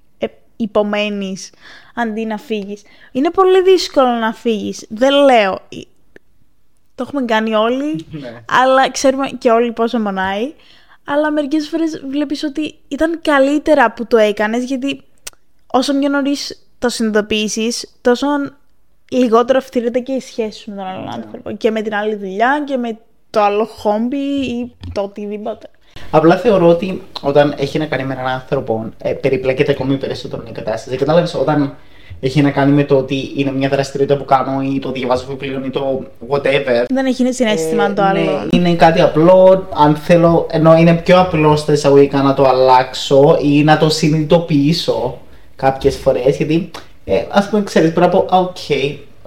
υπομένεις 0.63 1.51
αντί 1.95 2.25
να 2.25 2.37
φύγεις. 2.39 2.83
Είναι 3.13 3.31
πολύ 3.31 3.63
δύσκολο 3.63 4.07
να 4.09 4.33
φύγεις. 4.33 4.87
Δεν 4.89 5.13
λέω. 5.13 5.53
ε, 5.53 5.77
Το 6.95 7.05
έχουμε 7.09 7.25
κάνει 7.25 7.55
όλοι, 7.55 8.07
Ναι. 8.11 8.43
αλλά 8.63 8.91
ξέρουμε 8.91 9.29
και 9.39 9.51
όλοι 9.51 9.73
πόσο 9.73 9.99
μονάει. 9.99 10.53
Αλλά 11.05 11.31
μερικές 11.31 11.69
φορές 11.69 12.03
βλέπεις 12.09 12.43
ότι 12.43 12.75
ήταν 12.89 13.21
καλύτερα 13.23 13.93
που 13.93 14.07
το 14.07 14.17
έκανες, 14.17 14.65
γιατί 14.65 15.03
όσο 15.67 15.99
πιο 15.99 16.09
νωρίς 16.09 16.67
το 16.79 16.89
συνειδητοποιήσεις, 16.89 17.99
τόσο 18.01 18.27
λιγότερο 19.11 19.59
αυθυρείται 19.59 19.99
και 19.99 20.13
η 20.13 20.21
σχέση 20.21 20.61
σου 20.61 20.71
με 20.71 20.77
τον 20.77 20.85
άλλον 20.85 21.09
άνθρωπο. 21.13 21.51
Και 21.51 21.71
με 21.71 21.83
την 21.83 21.95
άλλη 21.95 22.15
δουλειά 22.15 22.63
και 22.67 22.77
με 22.77 22.99
το 23.31 23.41
άλλο 23.41 23.65
χόμπι 23.65 24.19
ή 24.19 24.77
το 24.93 25.01
οτιδήποτε. 25.03 25.71
Απλά 26.11 26.37
θεωρώ 26.37 26.69
ότι 26.69 27.03
όταν 27.21 27.55
έχει 27.59 27.79
να 27.79 27.85
κάνει 27.85 28.05
με 28.05 28.13
έναν 28.15 28.27
άνθρωπο, 28.27 28.85
ε, 28.99 29.13
περιπλέκεται 29.13 29.73
ακόμη 29.73 29.97
περισσότερο 29.97 30.43
η 30.49 30.53
κατάσταση. 30.53 30.97
Κατάλαβες 30.97 31.35
όταν 31.35 31.75
έχει 32.21 32.43
να 32.43 32.51
κάνει 32.51 32.73
με 32.73 32.85
το 32.85 32.97
ότι 32.97 33.33
είναι 33.37 33.53
μια 33.53 33.69
δραστηριότητα 33.69 34.19
που 34.19 34.25
κάνω 34.25 34.61
ή 34.75 34.79
το 34.79 34.93
διαβάζω 34.93 35.25
βιβλίο 35.29 35.63
ή 35.67 35.71
το 35.71 36.05
whatever. 36.29 36.85
Δεν 36.89 37.07
έχει 37.07 37.33
συναίσθημα 37.33 37.85
Ε, 37.85 37.93
το 37.93 38.03
άλλο. 38.03 38.21
Ναι, 38.21 38.57
είναι 38.59 38.75
κάτι 38.75 39.01
απλό. 39.01 39.69
Αν 39.75 39.95
θέλω, 39.97 40.47
ενώ 40.51 40.77
είναι 40.77 40.95
πιο 40.95 41.21
απλό 41.21 41.57
στα 41.57 41.73
εισαγωγικά 41.73 42.23
να 42.23 42.35
το 42.35 42.45
αλλάξω 42.49 43.39
ή 43.43 43.63
να 43.65 43.77
το 43.79 43.89
συνειδητοποιήσω 43.91 45.19
κάποιες 45.57 45.97
φορές. 45.97 46.37
Γιατί, 46.37 46.71
ε, 47.05 47.23
ας 47.31 47.49
πούμε, 47.49 47.63
ξέρεις, 47.63 47.93
πρέπει 47.93 48.15
να 48.15 48.21
πω, 48.21 48.37
«Α, 48.37 48.53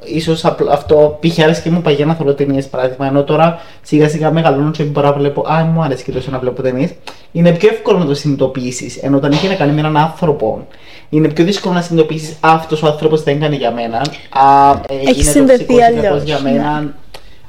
οκ, 0.03 0.15
ίσω 0.15 0.35
αυτό 0.71 1.19
π.χ. 1.21 1.39
άρεσε 1.39 1.61
και 1.61 1.69
μου 1.69 1.81
παγιά 1.81 2.05
να 2.05 2.15
θέλω 2.15 2.33
ταινίες 2.33 2.67
παράδειγμα. 2.67 3.07
Ενώ 3.07 3.23
τώρα 3.23 3.59
σιγά 3.81 4.09
σιγά 4.09 4.31
μεγαλώνω 4.31 4.71
και 4.71 4.83
μπορώ 4.83 5.07
να 5.07 5.13
βλέπω, 5.13 5.45
Α, 5.47 5.63
μου 5.63 5.81
αρέσει 5.81 6.03
και 6.03 6.11
τόσο 6.11 6.31
να 6.31 6.39
βλέπω 6.39 6.61
ταινίες. 6.61 6.93
Είναι 7.31 7.51
πιο 7.51 7.69
εύκολο 7.69 7.97
να 7.97 8.05
το 8.05 8.13
συνειδητοποιήσεις. 8.13 8.97
Ενώ 8.97 9.17
όταν 9.17 9.31
έχει 9.31 9.47
να 9.47 9.55
κάνει 9.55 9.71
με 9.71 9.79
έναν 9.79 9.97
άνθρωπο, 9.97 10.67
είναι 11.09 11.27
πιο 11.27 11.45
δύσκολο 11.45 11.73
να 11.73 11.81
συνειδητοποιήσεις 11.81 12.37
αυτός 12.39 12.83
ο 12.83 12.87
άνθρωπος 12.87 13.23
δεν 13.23 13.39
κάνει 13.39 13.55
για 13.55 13.71
μένα. 13.71 13.97
Α, 14.29 14.71
ε, 14.89 14.95
Έχει 14.95 15.21
είναι 15.21 15.29
συνδεθεί 15.29 15.65
τοξικός, 15.65 15.87
είναι 15.89 16.07
αλλιώς, 16.07 16.23
για 16.23 16.39
ναι. 16.39 16.51
μένα 16.51 16.93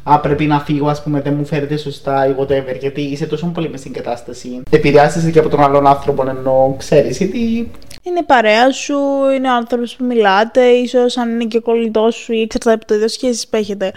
α, 0.02 0.18
πρέπει 0.20 0.44
να 0.44 0.60
φύγω, 0.60 0.88
ας 0.88 1.02
πούμε, 1.02 1.20
δεν 1.20 1.34
μου 1.38 1.44
φέρετε 1.44 1.76
σωστά 1.76 2.28
ή 2.28 2.34
whatever, 2.40 2.78
γιατί 2.80 3.00
είσαι 3.00 3.26
τόσο 3.26 3.46
πολύ 3.46 3.70
μες 3.70 3.80
στην 3.80 3.92
κατάσταση. 3.92 4.48
Επηρεάζεσαι 4.70 5.30
και 5.30 5.38
από 5.38 5.48
τον 5.48 5.62
άλλον 5.62 5.86
άνθρωπο, 5.86 6.24
ενώ 6.28 6.74
ξέρεις, 6.78 7.18
γιατί. 7.18 7.70
Είναι 8.06 8.18
η 8.18 8.22
παρέα 8.22 8.70
σου, 8.72 8.98
είναι 9.34 9.48
ο 9.50 9.54
άνθρωπος 9.54 9.96
που 9.96 10.04
μιλάτε, 10.04 10.64
ίσως 10.64 11.16
αν 11.16 11.30
είναι 11.30 11.44
και 11.44 11.56
ο 11.56 11.62
κολλητός 11.62 12.14
σου 12.14 12.32
ή 12.32 12.40
εξαρτάται 12.40 12.74
από 12.76 12.86
το 12.86 12.94
είδο 12.94 13.08
σχέση 13.08 13.48
που 13.48 13.56
έχετε. 13.56 13.92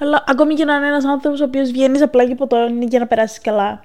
Αλλά 0.00 0.24
ακόμη 0.26 0.54
και 0.54 0.64
να 0.64 0.74
είναι 0.74 0.86
ένας 0.86 1.04
άνθρωπος 1.04 1.40
ο 1.40 1.44
οποίος 1.44 1.70
βγαίνεις 1.70 2.02
απλά 2.02 2.26
και 2.26 2.32
από 2.32 2.46
το 2.46 2.56
είναι 2.56 2.84
για 2.84 2.98
να 2.98 3.06
περάσεις 3.06 3.40
καλά. 3.40 3.84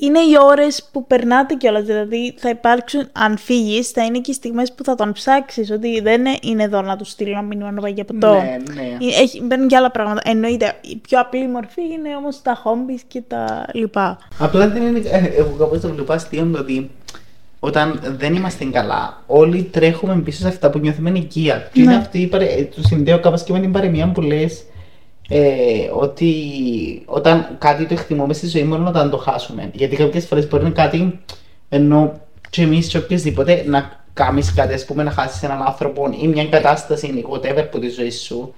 είναι 0.00 0.18
οι 0.18 0.36
ώρες 0.40 0.88
που 0.92 1.06
περνάτε 1.06 1.54
κιόλας. 1.54 1.82
Δηλαδή 1.84 2.34
θα 2.38 2.48
υπάρξουν, 2.48 3.08
αν 3.12 3.36
φύγεις, 3.36 3.90
θα 3.90 4.04
είναι 4.04 4.18
και 4.18 4.30
οι 4.30 4.34
στιγμές 4.34 4.72
που 4.72 4.84
θα 4.84 4.94
τον 4.94 5.12
ψάξεις. 5.12 5.70
Ότι 5.70 6.00
δεν 6.00 6.22
είναι 6.42 6.62
εδώ 6.62 6.82
να 6.82 6.96
του 6.96 7.04
στείλω 7.04 7.30
ένα 7.30 7.42
μήνυμα 7.42 7.70
να 7.70 7.80
πάει 7.80 7.92
για 7.92 8.04
ποτό. 8.04 8.32
Ναι, 8.32 8.56
ναι. 8.74 8.96
Έχει, 9.20 9.40
μπαίνουν 9.42 9.68
και 9.68 9.76
άλλα 9.76 9.90
πράγματα. 9.90 10.20
Εννοείται. 10.24 10.74
Η 10.80 10.96
πιο 10.96 11.20
απλή 11.20 11.48
μορφή 11.48 11.82
είναι 11.82 12.16
όμως 12.16 12.42
τα 12.42 12.62
hobbies 12.64 13.00
και 13.08 13.22
τα 13.28 13.66
λοιπά. 13.72 14.18
Απλά 14.38 14.68
δεν 14.68 14.82
είναι. 14.82 14.98
ε, 15.08 15.30
Εγώ 15.36 15.56
κάπως 15.58 15.80
το 15.80 15.88
βλέπω 15.88 16.12
αστείο 16.12 16.50
το 16.52 16.58
ότι 16.58 16.90
όταν 17.64 18.00
δεν 18.18 18.34
είμαστε 18.34 18.64
καλά, 18.64 19.22
όλοι 19.26 19.62
τρέχουμε 19.62 20.16
πίσω 20.16 20.40
σε 20.40 20.48
αυτά 20.48 20.70
που 20.70 20.78
νιώθουμε 20.78 21.10
οικία. 21.10 21.70
Και 21.72 21.80
είναι 21.80 21.90
Ναι. 21.90 21.96
αυτή 21.96 22.18
η 22.18 22.26
παρε... 22.26 22.44
ε, 22.44 22.64
το 22.64 22.82
συνδέω 22.82 23.20
κάπως 23.20 23.42
και 23.42 23.52
με 23.52 23.60
την 23.60 23.72
παροιμία 23.72 24.12
που 24.12 24.20
λες 24.20 24.62
ε, 25.28 25.44
ότι 25.92 26.32
όταν 27.04 27.56
κάτι 27.58 27.84
το 27.86 27.94
εκτιμούμε 27.94 28.32
στη 28.32 28.46
ζωή 28.46 28.64
μόνο 28.64 28.88
όταν 28.88 29.10
το 29.10 29.16
χάσουμε. 29.16 29.70
Γιατί 29.72 29.96
κάποιες 29.96 30.26
φορές 30.26 30.48
μπορεί 30.48 30.62
να 30.62 30.68
είναι 30.68 30.76
κάτι 30.78 31.20
ενώ 31.68 32.20
και 32.50 32.62
εμείς 32.62 32.86
και 32.86 32.98
οποιοδήποτε 32.98 33.64
να 33.66 34.04
κάνεις 34.12 34.54
κάτι, 34.54 34.74
ας 34.74 34.84
πούμε, 34.84 35.02
να 35.02 35.10
χάσεις 35.10 35.42
έναν 35.42 35.62
άνθρωπο 35.62 36.10
ή 36.22 36.26
μια 36.28 36.46
κατάσταση 36.46 37.06
ή 37.06 37.24
whatever 37.32 37.58
από 37.60 37.78
τη 37.78 37.88
ζωή 37.88 38.10
σου. 38.10 38.54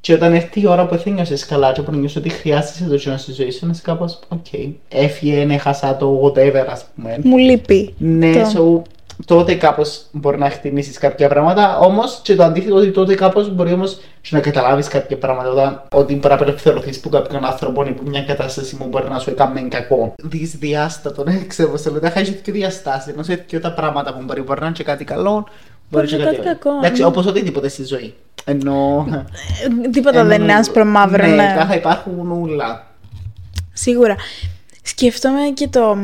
Και 0.00 0.12
όταν 0.12 0.32
έρθει 0.34 0.60
η 0.60 0.66
ώρα 0.66 0.86
που 0.86 0.96
θα 0.98 1.10
νιώσεις 1.10 1.46
καλά 1.46 1.72
και 1.72 1.82
που 1.82 1.90
να 1.90 1.96
νιώσεις 1.96 2.16
ότι 2.16 2.28
χρειάζεσαι 2.28 2.84
το 2.84 2.96
κοινό 2.96 3.16
στη 3.16 3.32
ζωή 3.32 3.50
σου, 3.50 3.66
να 3.66 3.72
είσαι 3.72 3.82
κάπως, 3.84 4.18
οκ, 4.28 4.46
έφυγε, 4.88 5.46
έχασα 5.50 5.96
το 5.96 6.20
whatever, 6.24 6.64
ας 6.70 6.84
πούμε. 6.94 7.18
Μου 7.24 7.36
λείπει. 7.36 7.94
Ναι, 7.98 8.32
Το- 8.32 8.82
so, 8.84 8.90
τότε 9.24 9.54
κάπως 9.54 10.02
μπορεί 10.12 10.38
να 10.38 10.46
εκτιμήσεις 10.46 10.98
κάποια 10.98 11.28
πράγματα, 11.28 11.78
όμως 11.78 12.20
και 12.22 12.34
το 12.34 12.42
αντίθετο 12.42 12.74
ότι 12.76 12.90
τότε 12.90 13.14
κάπως 13.14 13.54
μπορεί 13.54 13.72
όμως 13.72 13.98
και 14.20 14.28
να 14.32 14.40
καταλάβεις 14.40 14.88
κάποια 14.88 15.16
πράγματα 15.18 15.50
όταν, 15.50 15.82
ότι 15.94 16.14
μπορεί 16.14 16.28
να 16.28 16.34
απελευθερωθείς 16.34 17.00
που 17.00 17.08
κάποιον 17.08 17.44
άνθρωπο 17.44 17.84
ή 17.84 17.90
που 17.92 18.02
μια 18.08 18.22
κατάσταση 18.22 18.76
που 18.76 18.86
μπορεί 18.88 19.08
να 19.08 19.18
σου 19.18 19.30
έκανε 19.30 19.60
κακό. 19.60 20.14
Δυσδιάστατο, 20.22 21.24
ναι, 21.24 21.40
ξέρω 21.46 21.70
πώς 21.70 21.82
το 21.82 21.90
λέω, 21.90 22.10
θα 22.10 22.20
έχεις 22.20 22.40
και 22.42 22.52
διαστάσεις, 22.52 23.12
ενώ 23.12 23.22
σε 23.22 23.36
και 23.36 23.58
τα 23.60 23.72
πράγματα 23.72 24.14
που 24.14 24.22
μπορεί, 24.24 24.42
μπορεί 24.42 24.60
να 24.60 24.66
είναι 24.66 24.74
και 24.74 24.84
κάτι 24.84 25.04
καλό, 25.04 25.46
Μπορεί 25.90 26.06
και 26.06 26.16
κάτι 26.16 26.40
κακό, 26.40 26.70
Εντάξει, 26.76 27.00
ναι. 27.00 27.06
όπως 27.06 27.26
οτιδήποτε 27.26 27.68
στη 27.68 27.84
ζωή. 27.84 28.14
Ενώ... 28.44 29.06
Ε, 29.84 29.88
Τίποτα 29.88 30.24
δεν 30.24 30.42
είναι 30.42 30.54
άσπρο 30.54 30.84
μαύρο, 30.84 31.26
ναι. 31.26 31.34
ναι. 31.34 31.64
θα 31.68 31.74
υπάρχουν 31.74 32.30
ούλα. 32.30 32.86
Σίγουρα. 33.72 34.16
Σκέφτομαι 34.82 35.40
και 35.54 35.68
το... 35.68 35.96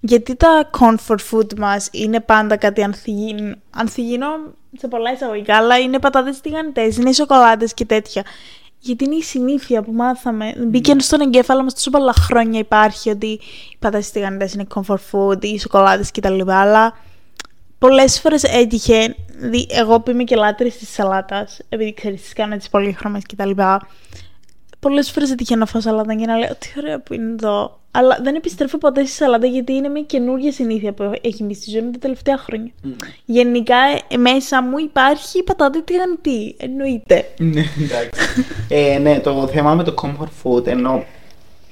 Γιατί 0.00 0.36
τα 0.36 0.70
comfort 0.78 1.18
food 1.30 1.58
μας 1.58 1.88
είναι 1.92 2.20
πάντα 2.20 2.56
κάτι 2.56 2.82
ανθυγιεινό, 2.82 3.54
ανθυγιεινό 3.70 4.26
σε 4.78 4.88
πολλά 4.88 5.12
εισαγωγικά, 5.12 5.56
αλλά 5.56 5.78
είναι 5.78 5.98
πατάτες 5.98 6.40
τηγανιτές, 6.40 6.96
είναι 6.96 7.12
σοκολάτες 7.12 7.74
και 7.74 7.84
τέτοια. 7.84 8.24
Γιατί 8.78 9.04
είναι 9.04 9.14
η 9.14 9.22
συνήθεια 9.22 9.82
που 9.82 9.92
μάθαμε. 9.92 10.54
Μπήκε 10.66 10.94
στον 10.98 11.20
εγκέφαλο 11.20 11.62
μας 11.62 11.74
τόσο 11.74 11.90
πολλά 11.90 12.12
χρόνια 12.12 12.58
υπάρχει 12.58 13.10
ότι 13.10 13.26
οι 13.26 13.40
πατάτες 13.78 14.10
τηγανιτές 14.10 14.54
είναι 14.54 14.66
comfort 14.74 14.98
food, 15.12 15.44
οι 15.44 15.58
σοκολάτες 15.58 16.10
κτλ. 16.10 16.40
Αλλά 16.50 16.96
πολλές 17.80 18.20
φορές 18.20 18.42
έτυχε, 18.42 19.16
δι, 19.26 19.66
εγώ 19.70 20.00
που 20.00 20.10
είμαι 20.10 20.24
και 20.24 20.36
λάτρης 20.36 20.78
της 20.78 20.88
σαλάτας, 20.92 21.58
επειδή 21.68 21.94
ξέρεις 21.94 22.22
τις 22.22 22.32
κάνω 22.32 22.56
τις 22.56 22.68
πολύχρωμες 22.68 23.22
κτλ. 23.26 23.50
Πολλές 24.80 25.10
φορές 25.10 25.30
έτυχε 25.30 25.56
να 25.56 25.66
φάω 25.66 25.80
σαλάτα 25.80 26.14
και 26.14 26.26
να 26.26 26.36
λέω 26.36 26.54
τι 26.58 26.72
ωραία 26.78 27.00
που 27.00 27.14
είναι 27.14 27.30
εδώ. 27.30 27.78
Αλλά 27.90 28.18
δεν 28.22 28.34
επιστρέφω 28.34 28.78
ποτέ 28.78 29.04
στη 29.04 29.12
σαλάτα 29.12 29.46
γιατί 29.46 29.72
είναι 29.72 29.88
μια 29.88 30.02
καινούργια 30.02 30.52
συνήθεια 30.52 30.92
που 30.92 31.12
έχει 31.20 31.44
μπει 31.44 31.54
στη 31.54 31.70
ζωή 31.70 31.80
μου 31.80 31.90
τα 31.90 31.98
τελευταία 31.98 32.38
χρόνια. 32.38 32.70
Γενικά 33.24 33.76
ε, 34.08 34.16
μέσα 34.16 34.62
μου 34.62 34.78
υπάρχει 34.78 35.38
η 35.38 35.42
πατάτα 35.42 35.82
τηγανιτή. 35.82 36.56
Εννοείται. 36.58 37.30
Ναι, 37.38 37.64
εντάξει. 37.82 38.44
ε, 38.68 38.98
ναι, 38.98 39.20
το 39.20 39.48
θέμα 39.52 39.74
με 39.74 39.84
το 39.84 39.94
comfort 40.02 40.42
food, 40.42 40.66
ενώ 40.66 41.04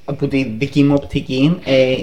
από 0.09 0.27
τη 0.27 0.43
δική 0.57 0.83
μου 0.83 0.93
οπτική 0.97 1.57
ε, 1.65 1.95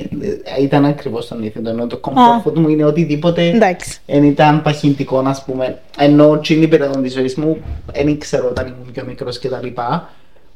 ήταν 0.62 0.84
ακριβώς 0.84 1.28
το 1.28 1.36
ίδιο. 1.40 1.62
Ενώ 1.70 1.86
το 1.86 2.00
comfort 2.02 2.10
Α. 2.16 2.42
food 2.44 2.54
μου 2.58 2.68
είναι 2.68 2.84
οτιδήποτε 2.84 3.48
Εντάξει. 3.48 3.98
δεν 4.06 4.22
ήταν 4.25 4.62
παχυντικό, 4.62 5.18
ας 5.18 5.44
πούμε. 5.44 5.78
Ενώ 5.98 6.38
την 6.38 6.68
περίοδο 6.68 7.00
της 7.00 7.12
ζωής 7.12 7.34
μου, 7.34 7.56
δεν 7.92 8.08
ήξερα 8.08 8.44
όταν 8.44 8.66
ήμουν 8.66 8.92
πιο 8.92 9.04
μικρός 9.06 9.38
κτλ. 9.38 9.66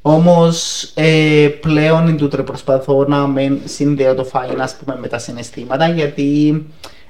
Όμως 0.03 0.83
ε, 0.95 1.49
πλέον 1.61 2.09
εν 2.09 2.17
τούτο 2.17 2.43
προσπαθώ 2.43 3.05
να 3.09 3.27
μην 3.27 3.59
συνδέω 3.65 4.15
το 4.15 4.25
φάιν 4.25 4.61
ας 4.61 4.77
πούμε, 4.77 4.99
με 5.01 5.09
τα 5.09 5.19
συναισθήματα 5.19 5.89
γιατί 5.89 6.63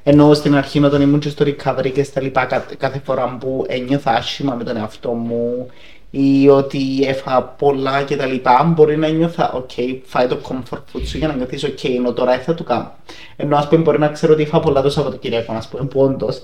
ενώ 0.02 0.34
στην 0.34 0.54
αρχή 0.56 0.84
όταν 0.84 1.00
ήμουν 1.02 1.18
και 1.18 1.28
στο 1.28 1.44
recovery 1.46 1.90
και 1.94 2.02
στα 2.02 2.20
λοιπά 2.22 2.44
κα- 2.44 2.64
κάθε 2.78 3.00
φορά 3.04 3.36
που 3.40 3.64
ένιωθα 3.68 4.10
άσχημα 4.10 4.54
με 4.54 4.64
τον 4.64 4.76
εαυτό 4.76 5.10
μου 5.10 5.66
ή 6.10 6.48
ότι 6.48 7.04
έφαγα 7.06 7.42
πολλά 7.42 8.02
και 8.02 8.16
τα 8.16 8.26
λοιπά. 8.26 8.72
Μπορεί 8.76 8.96
να 8.96 9.08
νιώθα 9.08 9.54
ok 9.54 9.98
φάει 10.04 10.26
το 10.26 10.38
comfort 10.48 10.78
food 10.78 11.02
σου 11.04 11.18
για 11.18 11.28
να 11.28 11.34
νιώθεις 11.34 11.64
ok 11.66 11.88
ενώ 11.96 12.12
τώρα 12.12 12.30
δεν 12.30 12.40
θα 12.40 12.54
το 12.54 12.64
κάνω 12.64 12.92
ενώ 13.36 13.56
ας 13.56 13.68
πούμε 13.68 13.82
μπορεί 13.82 13.98
να 13.98 14.08
ξέρω 14.08 14.32
ότι 14.32 14.42
είχα 14.42 14.60
πολλά 14.60 14.82
το 14.82 14.90
Σαββατοκύριακο 14.90 15.52
ας 15.52 15.68
πούμε 15.68 15.84
που 15.84 16.00
όντως. 16.00 16.42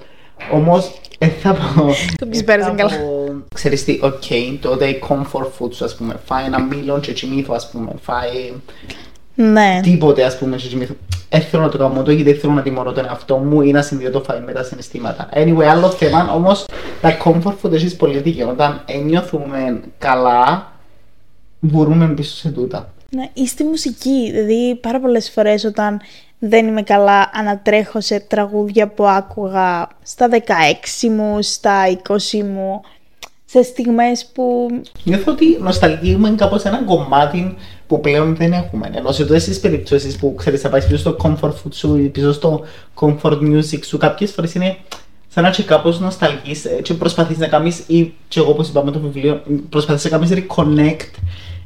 Όμως 0.53 1.01
δεν 1.19 1.31
θα 1.31 1.53
πω 1.53 1.95
Το 2.19 2.27
πεις 2.27 2.41
ε, 2.41 2.45
πέρασαν 2.45 2.77
θα 2.77 2.83
καλά. 2.83 2.97
πω, 2.97 3.33
Ξέρεις 3.55 3.85
τι, 3.85 3.99
οκ, 4.03 4.23
τότε 4.61 4.87
η 4.87 5.03
comfort 5.09 5.47
food 5.59 5.73
σου 5.73 5.85
ας 5.85 5.95
πούμε. 5.97 6.21
Φάει 6.25 6.45
ένα 6.45 6.61
μήλο 6.61 7.01
και 7.01 7.13
τσιμήθω 7.13 7.55
ας 7.55 7.71
πούμε. 7.71 7.91
Φάει 8.03 8.53
Ναι. 9.37 9.81
τίποτε 9.83 10.25
ας 10.25 10.39
πούμε 10.39 10.57
και 10.57 10.67
τσιμήθω 10.67 10.95
δεν 11.29 11.41
θέλω 11.41 11.63
να 11.63 11.69
το 11.69 11.79
κάνω 11.79 12.03
το 12.03 12.11
γιατί 12.11 12.31
δεν 12.31 12.41
θέλω 12.41 12.53
να 12.53 12.63
τιμωρώ 12.63 12.93
τον 12.93 13.05
εαυτό 13.05 13.37
μου 13.37 13.61
ή 13.61 13.71
να 13.71 13.83
συνδυώ 13.83 14.11
το 14.11 14.21
φάει 14.21 14.41
με 14.41 14.53
τα 14.53 14.63
συναισθήματα. 14.63 15.29
Anyway, 15.35 15.63
άλλο 15.63 15.91
θέμα, 15.91 16.33
όμως 16.33 16.67
τα 17.01 17.17
comfort 17.25 17.55
food 17.63 17.73
έχεις 17.73 17.97
πολύ 17.97 18.19
δίκαιο. 18.19 18.49
Όταν 18.49 18.85
νιώθουμε 19.05 19.81
καλά, 19.99 20.73
μπορούμε 21.61 22.09
πίσω 22.09 22.35
σε 22.37 22.49
τούτα. 22.49 22.93
Ναι, 23.11 23.31
ή 23.33 23.47
στη 23.47 23.65
μουσική. 23.65 24.31
Δηλαδή, 24.31 24.79
πάρα 24.81 25.01
πολλές 25.01 25.31
φορές 25.31 25.65
όταν 25.65 26.01
δεν 26.39 26.67
είμαι 26.67 26.83
καλά, 26.83 27.31
ανατρέχω 27.35 28.01
σε 28.01 28.21
τραγούδια 28.21 28.89
που 28.89 29.07
άκουγα 29.07 29.89
στα 30.03 30.29
16 30.29 31.09
μου, 31.09 31.43
στα 31.43 31.83
20 32.09 32.43
μου, 32.43 32.81
σε 33.47 33.63
στιγμές 33.63 34.27
που. 34.35 34.69
Νιώθω 35.05 35.33
ότι 35.33 35.59
νοσταλγούμε 35.61 36.31
κάπως 36.31 36.63
ένα 36.63 36.85
κομμάτι 36.85 37.57
που 37.87 38.01
πλέον 38.01 38.37
δεν 38.37 38.53
έχουμε. 38.53 38.91
Ενώ 38.95 39.13
σε 39.13 39.23
αυτές 39.23 39.45
τις 39.45 39.61
περιπτώσεις 39.61 40.17
που 40.17 40.35
ξέρεις 40.35 40.61
θα 40.61 40.69
πάεις 40.69 40.87
πίσω 40.87 40.99
στο 40.99 41.17
comfort 41.23 41.51
food 41.51 41.73
σου 41.73 41.97
ή 41.97 42.09
πίσω 42.09 42.33
στο 42.33 42.65
comfort 42.95 43.39
music 43.41 43.85
σου, 43.85 43.99
κάποιες 43.99 44.31
φορές 44.33 44.55
είναι 44.55 44.77
σαν 45.29 45.45
να 45.45 45.51
και 45.51 45.63
κάπως 45.63 46.01
νοσταλγείς 46.01 46.65
ε, 46.65 46.81
και 46.83 46.95
προσπαθείς 46.95 47.39
να 47.39 47.49
κάνεις 47.49 47.79
ή 47.87 48.15
και 48.29 48.41
εγώ 48.41 48.51
όπως 48.51 48.69
είπαμε 48.69 48.91
το 48.91 48.99
βιβλίο, 48.99 49.43
προσπαθείς 49.69 50.05
να 50.05 50.11
κάνεις 50.11 50.31
reconnect 50.33 51.11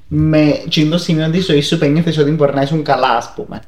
με 0.09 0.49
εκείνο 0.49 0.91
το 0.91 0.99
σημείο 0.99 1.31
της 1.31 1.45
ζωής 1.45 1.67
σου 1.67 1.79
που 1.79 1.85
ένιωθες 1.85 2.19
ότι 2.19 2.31
μπορεί 2.31 2.55
να 2.55 2.63
ήσουν 2.63 2.83
καλά 2.83 3.17
ας 3.17 3.33
πούμε. 3.35 3.61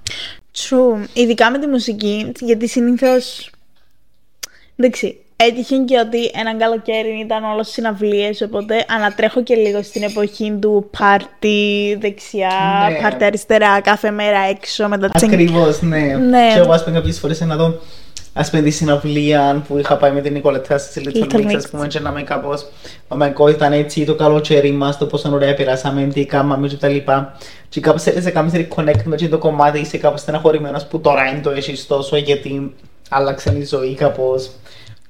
True. 0.56 1.06
Ειδικά 1.12 1.50
με 1.50 1.58
τη 1.58 1.66
μουσική, 1.66 2.32
γιατί 2.40 2.68
συνήθως. 2.68 3.50
Εντάξει, 4.76 5.21
έτυχε 5.48 5.76
και 5.76 5.98
ότι 5.98 6.30
έναν 6.34 6.58
καλοκαίρι 6.58 7.20
ήταν 7.24 7.44
όλος 7.44 7.68
συναυλίες, 7.68 8.40
οπότε 8.40 8.84
ανατρέχω 8.88 9.42
και 9.42 9.54
λίγο 9.54 9.82
στην 9.82 10.02
εποχή 10.02 10.58
του 10.60 10.90
πάρτι 10.98 11.96
δεξιά, 12.00 12.48
Ναι. 12.90 12.98
πάρτι 13.02 13.24
αριστερά, 13.24 13.80
κάθε 13.80 14.10
μέρα 14.10 14.38
έξω 14.50 14.88
με 14.88 14.98
τα 14.98 15.08
τσιγκ. 15.08 15.32
Ακριβώς, 15.32 15.82
ναι. 15.82 15.98
Ναι. 16.30 16.50
Και 16.52 16.58
εγώ 16.58 16.72
ας 16.72 16.84
πούμε 16.84 16.96
κάποιες 16.96 17.18
φορές 17.18 17.40
να 17.40 17.56
δω 17.56 17.78
ας 18.34 18.50
πούμε 18.50 18.62
τη 18.62 18.70
συναυλία 18.70 19.62
που 19.68 19.78
είχα 19.78 19.96
πάει 19.96 20.10
με 20.12 20.20
την 20.20 20.32
Νικολετά 20.32 20.78
στη 20.78 21.02
Little 21.04 21.24
Little 21.24 21.36
Mix 21.36 21.50
Mix. 21.50 21.54
ας 21.56 21.68
πούμε 21.68 21.86
και 21.86 22.00
να 22.00 22.10
είμαι 22.10 22.22
κάπως 22.22 22.66
oh 23.08 23.22
my 23.22 23.32
god 23.34 23.50
ήταν 23.50 23.72
έτσι 23.72 24.04
το 24.04 24.14
καλοκαίρι 24.14 24.70
μας, 24.72 24.98
το 24.98 25.06
πόσο 25.06 25.30
ωραία 25.32 25.54
περάσαμε, 25.54 26.02
τι 26.02 26.24
κάναμε 26.24 26.68
και 26.68 26.76
τα 26.76 26.88
λοιπά 26.88 27.36
και 27.68 27.80
κάπως 27.80 28.02
θέλεις 28.02 28.24
να 28.24 28.30
κάνεις 28.30 28.52
reconnect 28.54 29.02
με 29.04 29.16
το 29.16 29.38
κομμάτι 29.38 29.78
είσαι 29.78 29.96
κάπως 29.96 30.20
στεναχωρημένος 30.20 30.84
που 30.86 31.00
τώρα 31.00 31.28
είναι 31.28 31.40
το 31.40 31.50
έχεις 31.50 31.86
τόσο 31.86 32.16
γιατί 32.16 32.74
άλλαξε 33.08 33.54
η 33.58 33.64
ζωή 33.64 33.94
κάπως 33.94 34.50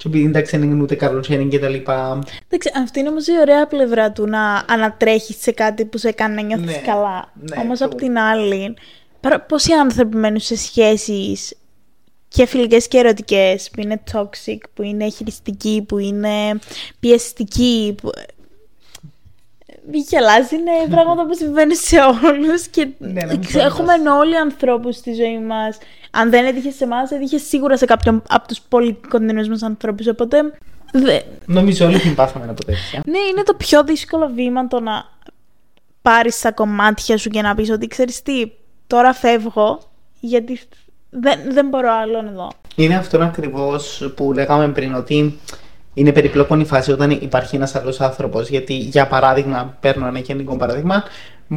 και 0.03 0.09
επειδή 0.09 0.25
εντάξει 0.25 0.57
δεν 0.59 0.71
είναι 0.71 0.83
ούτε 0.83 0.95
καλοκαίρι 0.95 1.47
και 1.49 1.59
τα 1.59 1.69
λοιπά 1.69 2.19
Εντάξει, 2.49 2.71
αυτή 2.83 2.99
είναι 3.01 3.09
όμως 3.09 3.27
η 3.27 3.33
ωραία 3.41 3.67
πλευρά 3.67 4.13
του 4.13 4.27
να 4.27 4.65
ανατρέχεις 4.69 5.37
σε 5.41 5.51
κάτι 5.53 5.85
που 5.85 5.99
σε 5.99 6.13
κάνει 6.13 6.35
να 6.35 6.43
νιώθεις 6.43 6.67
Ναι, 6.67 6.77
καλά. 6.87 7.33
ναι, 7.35 7.57
όμως 7.61 7.79
true. 7.79 7.85
απ' 7.85 7.95
την 7.95 8.19
άλλη, 8.19 8.75
παρα- 9.21 9.41
πόσοι 9.41 9.73
άνθρωποι 9.73 10.17
μένουν 10.17 10.41
σε 10.41 10.57
σχέσεις 10.57 11.55
και 12.29 12.47
φιλικές 12.47 12.89
και 12.89 12.99
ερωτικές 12.99 13.71
που 13.73 13.81
είναι 13.81 14.03
toxic, 14.13 14.57
που 14.75 14.83
είναι 14.83 15.09
χειριστικοί, 15.11 15.85
που 15.89 15.99
είναι 15.99 16.59
πιεστικοί, 17.01 17.95
που... 18.03 18.11
Μη 19.91 19.99
γελάς, 19.99 20.51
είναι 20.51 20.71
πράγματα 20.95 21.27
που 21.27 21.35
συμβαίνουν 21.35 21.75
σε 21.77 21.97
όλους 22.25 22.67
και 22.67 22.89
Ναι, 22.99 23.21
να 23.21 23.27
μην 23.27 23.41
ξε- 23.45 23.63
έχουμε 23.65 23.93
φανταστώ. 23.93 24.17
όλοι 24.19 24.37
ανθρώπους 24.37 24.97
στη 24.97 25.15
ζωή 25.15 25.39
μας. 25.41 25.79
Αν 26.11 26.31
δεν 26.31 26.45
έτυχε 26.47 26.71
σε 26.71 26.85
εμάς, 26.85 27.11
έτυχε 27.11 27.39
σίγουρα 27.39 27.77
σε 27.77 27.85
κάποιον 27.85 28.23
από 28.29 28.49
τους 28.49 28.61
πολύ 28.69 28.99
κοντινούς 29.09 29.49
μας 29.49 29.63
ανθρώπους, 29.63 30.07
οπότε... 30.07 30.39
δε- 30.93 31.21
νομίζω 31.47 31.87
όλοι 31.87 31.99
την 31.99 32.15
πάθαμε 32.15 32.47
από 32.51 32.65
τέτοια 32.65 33.03
ναι, 33.07 33.19
είναι 33.19 33.43
το 33.43 33.55
πιο 33.55 33.85
δύσκολο 33.85 34.31
βήμα 34.35 34.69
το 34.69 34.81
να 34.81 35.05
πάρεις 36.03 36.41
τα 36.41 36.53
κομμάτια 36.53 37.17
σου 37.19 37.29
και 37.31 37.43
να 37.43 37.55
πεις 37.55 37.71
ότι 37.71 37.87
ξέρεις 37.87 38.23
τι, 38.23 38.51
τώρα 38.87 39.13
φεύγω 39.13 39.79
γιατί 40.21 40.61
δεν, 41.11 41.41
δεν 41.49 41.69
μπορώ 41.69 41.93
άλλον 41.93 42.27
εδώ. 42.27 42.49
Είναι 42.77 42.97
αυτό 42.97 43.19
ακριβώς 43.23 44.13
που 44.17 44.33
λέγαμε 44.33 44.69
πριν, 44.69 44.95
ότι 44.95 45.39
είναι 45.95 46.13
περιπλοκόνη 46.13 46.63
η 46.63 46.67
φάση 46.67 46.93
όταν 46.93 47.11
υπάρχει 47.11 47.57
ένας 47.57 47.75
άλλος 47.75 48.01
άνθρωπος. 48.01 48.49
Γιατί, 48.49 48.75
για 48.75 49.07
παράδειγμα, 49.07 49.77
παίρνω 49.81 50.07
ένα 50.07 50.19
γενικό 50.19 50.57
παράδειγμα, 50.57 51.05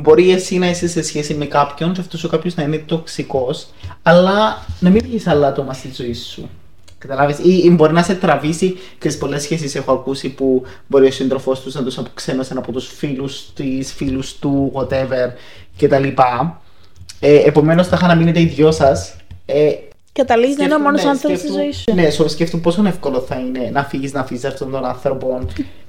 Μπορεί 0.01 0.31
εσύ 0.31 0.57
να 0.57 0.69
είσαι 0.69 0.87
σε 0.87 1.03
σχέση 1.03 1.33
με 1.33 1.45
κάποιον 1.45 1.93
και 1.93 2.01
αυτός 2.01 2.23
ο 2.23 2.29
κάποιος 2.29 2.55
να 2.55 2.63
είναι 2.63 2.77
τοξικός, 2.77 3.67
αλλά 4.03 4.65
να 4.79 4.89
μην 4.89 5.01
βγεις 5.03 5.27
άλλα 5.27 5.47
άτομα 5.47 5.73
στη 5.73 5.91
ζωή 5.93 6.13
σου. 6.13 6.49
Καταλάβεις, 6.97 7.37
ή, 7.37 7.61
ή 7.63 7.69
μπορεί 7.69 7.93
να 7.93 8.03
σε 8.03 8.15
τραβήσει 8.15 8.77
και 8.99 9.09
σε 9.09 9.17
πολλές 9.17 9.41
σχέσεις 9.41 9.75
έχω 9.75 9.91
ακούσει 9.91 10.29
που 10.29 10.63
μπορεί 10.87 11.07
ο 11.07 11.11
σύντροφός 11.11 11.59
τους 11.59 11.73
να 11.73 11.83
τους 11.83 11.97
αποξένωσε 11.97 12.53
από 12.57 12.71
τους 12.71 12.87
φίλους 12.87 13.53
της, 13.53 13.93
φίλους 13.93 14.33
του, 14.39 14.71
whatever 14.75 15.29
κτλ. 15.77 16.07
Ε, 17.19 17.35
Επομένως, 17.45 17.87
θα 17.87 17.95
είχα 17.95 18.07
να 18.07 18.15
μείνετε 18.15 18.39
οι 18.39 18.45
δυο 18.45 18.71
σας. 18.71 19.15
Ε, 19.45 19.71
Καταλήγεις 20.19 20.57
να 20.57 20.63
είναι 20.63 20.73
ο 20.73 20.77
σκέφτομαι- 20.77 20.83
μόνος 20.83 21.03
ναι, 21.03 21.09
άνθρωπο 21.09 21.35
στη 21.35 21.47
σκέφτομαι- 21.47 21.73
ζωή 21.73 21.81
σου. 21.81 21.93
Ναι, 21.93 22.09
σου 22.09 22.29
σκέφτομαι 22.29 22.61
πόσο 22.61 22.83
εύκολο 22.87 23.19
θα 23.19 23.35
είναι 23.39 23.69
να 23.73 23.83
φύγεις 23.83 24.13
να 24.13 24.19
αφήσει 24.19 24.47
αυτόν 24.47 24.71
τον 24.71 24.85
άνθρωπο 24.85 25.39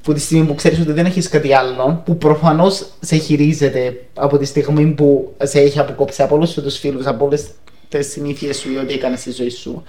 που 0.02 0.12
τη 0.12 0.20
στιγμή 0.20 0.46
που 0.46 0.54
ξέρεις 0.54 0.80
ότι 0.80 0.92
δεν 0.92 1.06
έχεις 1.06 1.28
κάτι 1.28 1.54
άλλο, 1.54 2.02
που 2.04 2.16
προφανώς 2.18 2.86
σε 3.00 3.16
χειρίζεται 3.16 4.00
από 4.14 4.38
τη 4.38 4.44
στιγμή 4.44 4.86
που 4.86 5.34
σε 5.42 5.60
έχει 5.60 5.78
αποκόψει 5.78 6.22
από 6.22 6.34
όλους 6.34 6.52
τους 6.52 6.78
φίλους, 6.78 7.06
από 7.06 7.24
όλες 7.24 7.46
τις 7.88 8.10
συνήθειες 8.10 8.56
σου 8.58 8.72
ή 8.72 8.76
ό,τι 8.76 8.94
έκανες 8.94 9.20
στη 9.20 9.30
ζωή 9.32 9.50
σου. 9.50 9.82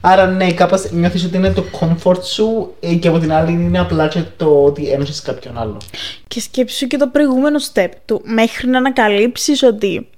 Άρα, 0.00 0.26
ναι, 0.26 0.52
κάπως 0.52 0.90
νιώθεις 0.90 1.24
ότι 1.24 1.36
είναι 1.36 1.50
το 1.52 1.64
comfort 1.80 2.24
σου 2.24 2.74
ε, 2.80 2.94
και 2.94 3.08
από 3.08 3.18
την 3.18 3.32
άλλη 3.32 3.52
είναι 3.52 3.78
απλά 3.78 4.08
και 4.08 4.22
το 4.36 4.64
ότι 4.64 4.90
ένωσες 4.90 5.20
κάποιον 5.22 5.58
άλλο. 5.58 5.76
Και 6.28 6.40
σκέψου 6.40 6.86
και 6.86 6.96
το 6.96 7.06
προηγούμενο 7.08 7.58
step 7.72 7.88
του. 8.04 8.20
Μέχρι 8.24 8.68
να 8.68 8.78
ανακαλύψεις 8.78 9.62
ότι 9.62 10.08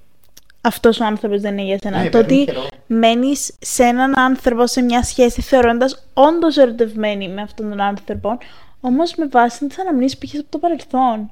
αυτός 0.60 1.00
ο 1.00 1.04
άνθρωπος 1.04 1.40
δεν 1.40 1.52
είναι 1.58 1.66
για 1.66 1.78
σένα. 1.82 1.98
Ναι, 2.02 2.08
το 2.08 2.18
παίρνει 2.18 2.34
ότι 2.40 2.44
καιρό. 2.52 2.66
Μένεις 2.86 3.54
σε 3.60 3.82
έναν 3.82 4.18
άνθρωπο, 4.18 4.66
σε 4.66 4.82
μια 4.82 5.02
σχέση, 5.02 5.40
θεωρώντας 5.42 6.08
όντως 6.14 6.56
ερωτευμένη 6.56 7.28
με 7.28 7.42
αυτόν 7.42 7.68
τον 7.68 7.80
άνθρωπο, 7.80 8.38
όμως 8.80 9.14
με 9.14 9.26
βάση 9.26 9.66
τις 9.66 9.78
αναμνήσεις 9.78 10.18
που 10.18 10.24
είχες 10.24 10.40
από 10.40 10.50
το 10.50 10.58
παρελθόν. 10.58 11.30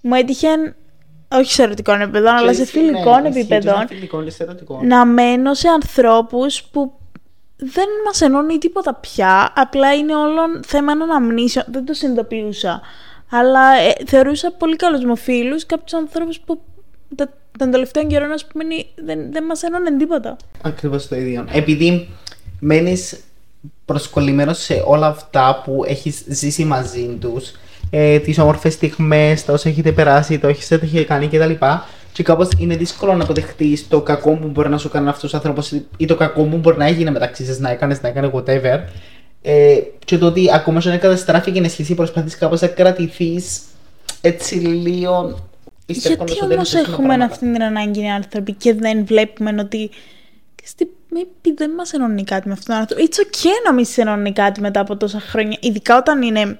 Μου 0.00 0.14
έτυχε, 0.14 0.48
όχι 1.32 1.52
σε 1.52 1.62
ερωτικών 1.62 2.00
επίπεδων, 2.00 2.34
αλλά 2.34 2.54
σε 2.54 2.64
Και- 2.64 2.80
ναι, 2.80 2.86
φιλικών 2.86 3.24
ισχύει 3.24 3.32
και 3.32 3.38
επίπεδων, 3.54 3.78
σε 3.80 3.86
φιλικών 3.86 4.24
και 4.24 4.30
σε 4.30 4.42
ερωτικών. 4.42 4.86
να 4.86 5.04
μένω 5.04 5.54
σε 5.54 5.68
ανθρώπους 5.68 6.62
που 6.62 6.92
δεν 7.56 7.86
μας 8.04 8.20
ενώνει 8.20 8.58
τίποτα 8.58 8.94
πια, 8.94 9.52
απλά 9.56 9.94
είναι 9.94 10.16
όλων 10.16 10.62
θέμα 10.66 10.92
αναμνήσεων, 10.92 11.64
δεν 11.68 11.84
το 11.84 11.94
συνειδητοποιούσα. 11.94 12.80
Αλλά 13.30 13.72
ε, 13.72 13.92
θεωρούσα 14.06 14.50
πολύ 14.50 14.76
καλούς 14.76 15.04
μου 15.04 15.16
φίλους, 15.16 15.66
κάποιους 15.66 15.92
ανθρώπους 16.00 16.40
που 16.40 16.60
τα, 17.16 17.32
τον 17.58 17.70
τελευταίο 17.70 18.06
καιρό, 18.06 18.26
ας 18.32 18.46
πούμε, 18.46 18.64
δεν, 19.04 19.32
δεν 19.32 19.44
μας 19.44 19.62
ενώνει 19.62 19.96
τίποτα. 19.96 20.36
Ακριβώς 20.62 21.08
το 21.08 21.16
ίδιο. 21.16 21.44
Επειδή 21.52 22.08
μένεις 22.60 23.20
προσκολλημένος 23.84 24.58
σε 24.58 24.82
όλα 24.86 25.06
αυτά 25.06 25.62
που 25.64 25.84
έχεις 25.86 26.24
ζήσει 26.26 26.64
μαζί 26.64 27.16
τους, 27.20 27.52
ε, 27.90 28.18
τις 28.18 28.38
όμορφες 28.38 28.72
στιγμές, 28.72 29.44
τα 29.44 29.52
όσα 29.52 29.68
έχετε 29.68 29.92
περάσει, 29.92 30.38
τα 30.38 30.48
όσα 30.48 30.78
έχετε 30.82 31.02
κάνει 31.02 31.28
κτλ. 31.28 31.52
Και 32.12 32.22
κάπως 32.22 32.48
είναι 32.58 32.76
δύσκολο 32.76 33.14
να 33.14 33.24
αποδεχτείς 33.24 33.88
το 33.88 34.00
κακό 34.00 34.36
που 34.36 34.48
μπορεί 34.48 34.68
να 34.68 34.78
σου 34.78 34.88
κάνει 34.88 35.08
αυτός 35.08 35.32
ο 35.32 35.36
άνθρωπος 35.36 35.72
ή 35.96 36.04
το 36.04 36.16
κακό 36.16 36.42
που 36.42 36.56
μπορεί 36.56 36.76
να 36.76 36.86
έγινε 36.86 37.10
μεταξύ 37.10 37.44
σας, 37.44 37.58
να 37.58 37.70
έκανες, 37.70 38.02
να 38.02 38.08
έκανε 38.08 38.30
whatever. 38.34 38.78
Ε, 39.42 39.78
και 40.04 40.18
το 40.18 40.26
ότι 40.26 40.48
ακόμα 40.54 40.80
και 40.80 40.90
αν 40.90 40.98
καταστράφηκε 40.98 41.60
η 41.60 41.68
σχέση, 41.68 41.94
προσπαθείς 41.94 42.36
κάπως 42.36 42.60
να 42.60 42.66
κρατηθείς 42.66 43.60
έτσι 44.20 44.54
λίγο. 44.54 45.48
Γιατί 45.86 46.22
ότι 46.22 46.38
όμω 46.42 46.62
δεν 46.62 46.84
έχουμε 46.84 47.06
πράγματα. 47.06 47.24
αυτή 47.24 47.52
την 47.52 47.62
ανάγκη 47.62 48.02
οι 48.02 48.10
άνθρωποι 48.10 48.52
και 48.52 48.74
δεν 48.74 49.06
βλέπουμε 49.06 49.54
ότι. 49.60 49.90
Στη... 50.64 50.88
Maybe 51.14 51.52
δεν 51.56 51.70
μας 51.70 51.92
ενώνει 51.92 52.24
κάτι 52.24 52.48
με 52.48 52.52
αυτόν 52.52 52.74
τον 52.74 52.76
άνθρωπο. 52.76 53.04
It's 53.04 53.16
okay 53.26 53.64
να 53.64 53.72
μην 53.72 53.84
σε 53.84 54.00
ενώνει 54.00 54.32
κάτι 54.32 54.60
μετά 54.60 54.80
από 54.80 54.96
τόσα 54.96 55.20
χρόνια. 55.20 55.58
Ειδικά 55.60 55.96
όταν 55.96 56.22
είναι 56.22 56.58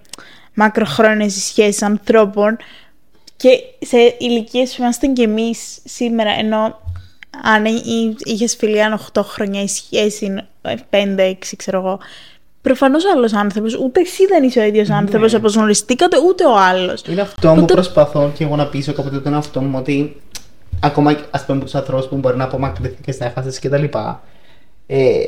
μακροχρόνιες 0.54 1.36
οι 1.36 1.40
σχέσεις 1.40 1.82
ανθρώπων 1.82 2.56
και 3.36 3.48
σε 3.78 4.16
ηλικίες 4.18 4.74
που 4.74 4.82
είμαστε 4.82 5.06
κι 5.06 5.22
εμείς 5.22 5.78
σήμερα. 5.84 6.30
Ενώ 6.30 6.80
αν 7.42 7.64
είχες 8.24 8.56
φιλία 8.56 9.00
8 9.12 9.22
χρόνια, 9.24 9.62
η 9.62 9.68
σχέση 9.68 10.24
είναι 10.24 10.48
5-6, 10.90 11.34
ξέρω 11.56 11.78
εγώ. 11.78 12.00
Προφανώς 12.62 13.04
άλλος 13.14 13.32
άνθρωπος, 13.32 13.74
ούτε 13.76 14.00
εσύ 14.00 14.26
δεν 14.26 14.42
είσαι 14.42 14.60
ο 14.60 14.62
ίδιος 14.62 14.88
Ναι. 14.88 14.94
άνθρωπος 14.94 15.34
όπως 15.34 15.54
γνωριστήκατε, 15.54 16.16
ούτε 16.28 16.44
ο 16.46 16.58
άλλος. 16.58 17.02
Είναι 17.08 17.20
αυτό 17.20 17.54
που 17.58 17.64
προσπαθώ 17.64 18.30
και 18.34 18.44
εγώ 18.44 18.56
να 18.56 18.66
πείσω 18.66 18.92
κάποτε 18.92 19.18
τον 19.18 19.32
εαυτό 19.34 19.60
μου 19.60 19.78
ότι 19.78 20.16
ακόμα 20.80 21.16
ας 21.30 21.44
πούμε 21.44 21.56
από 21.56 21.66
τους 21.66 21.74
ανθρώπους 21.74 22.06
που 22.06 22.16
μπορεί 22.16 22.36
να 22.36 22.44
απομακρυνθήκε 22.44 23.14
να 23.18 23.26
έχασες 23.26 23.58
κτλ. 23.58 23.84
Ε, 24.86 25.22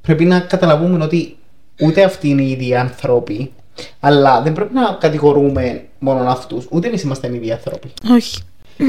πρέπει 0.00 0.24
να 0.24 0.40
καταλαβούμε 0.40 1.04
ότι 1.04 1.36
ούτε 1.80 2.02
αυτοί 2.04 2.28
είναι 2.28 2.42
οι 2.42 2.50
ίδιοι 2.50 2.74
άνθρωποι, 2.76 3.52
αλλά 4.00 4.42
δεν 4.42 4.52
πρέπει 4.52 4.74
να 4.74 4.96
κατηγορούμε 5.00 5.84
μόνο 5.98 6.30
αυτούς. 6.30 6.66
Ούτε 6.70 6.88
εμείς 6.88 7.02
είμαστε 7.02 7.28
οι 7.28 7.34
ίδιοι 7.34 7.52
άνθρωποι. 7.52 7.92
Όχι. 8.10 8.40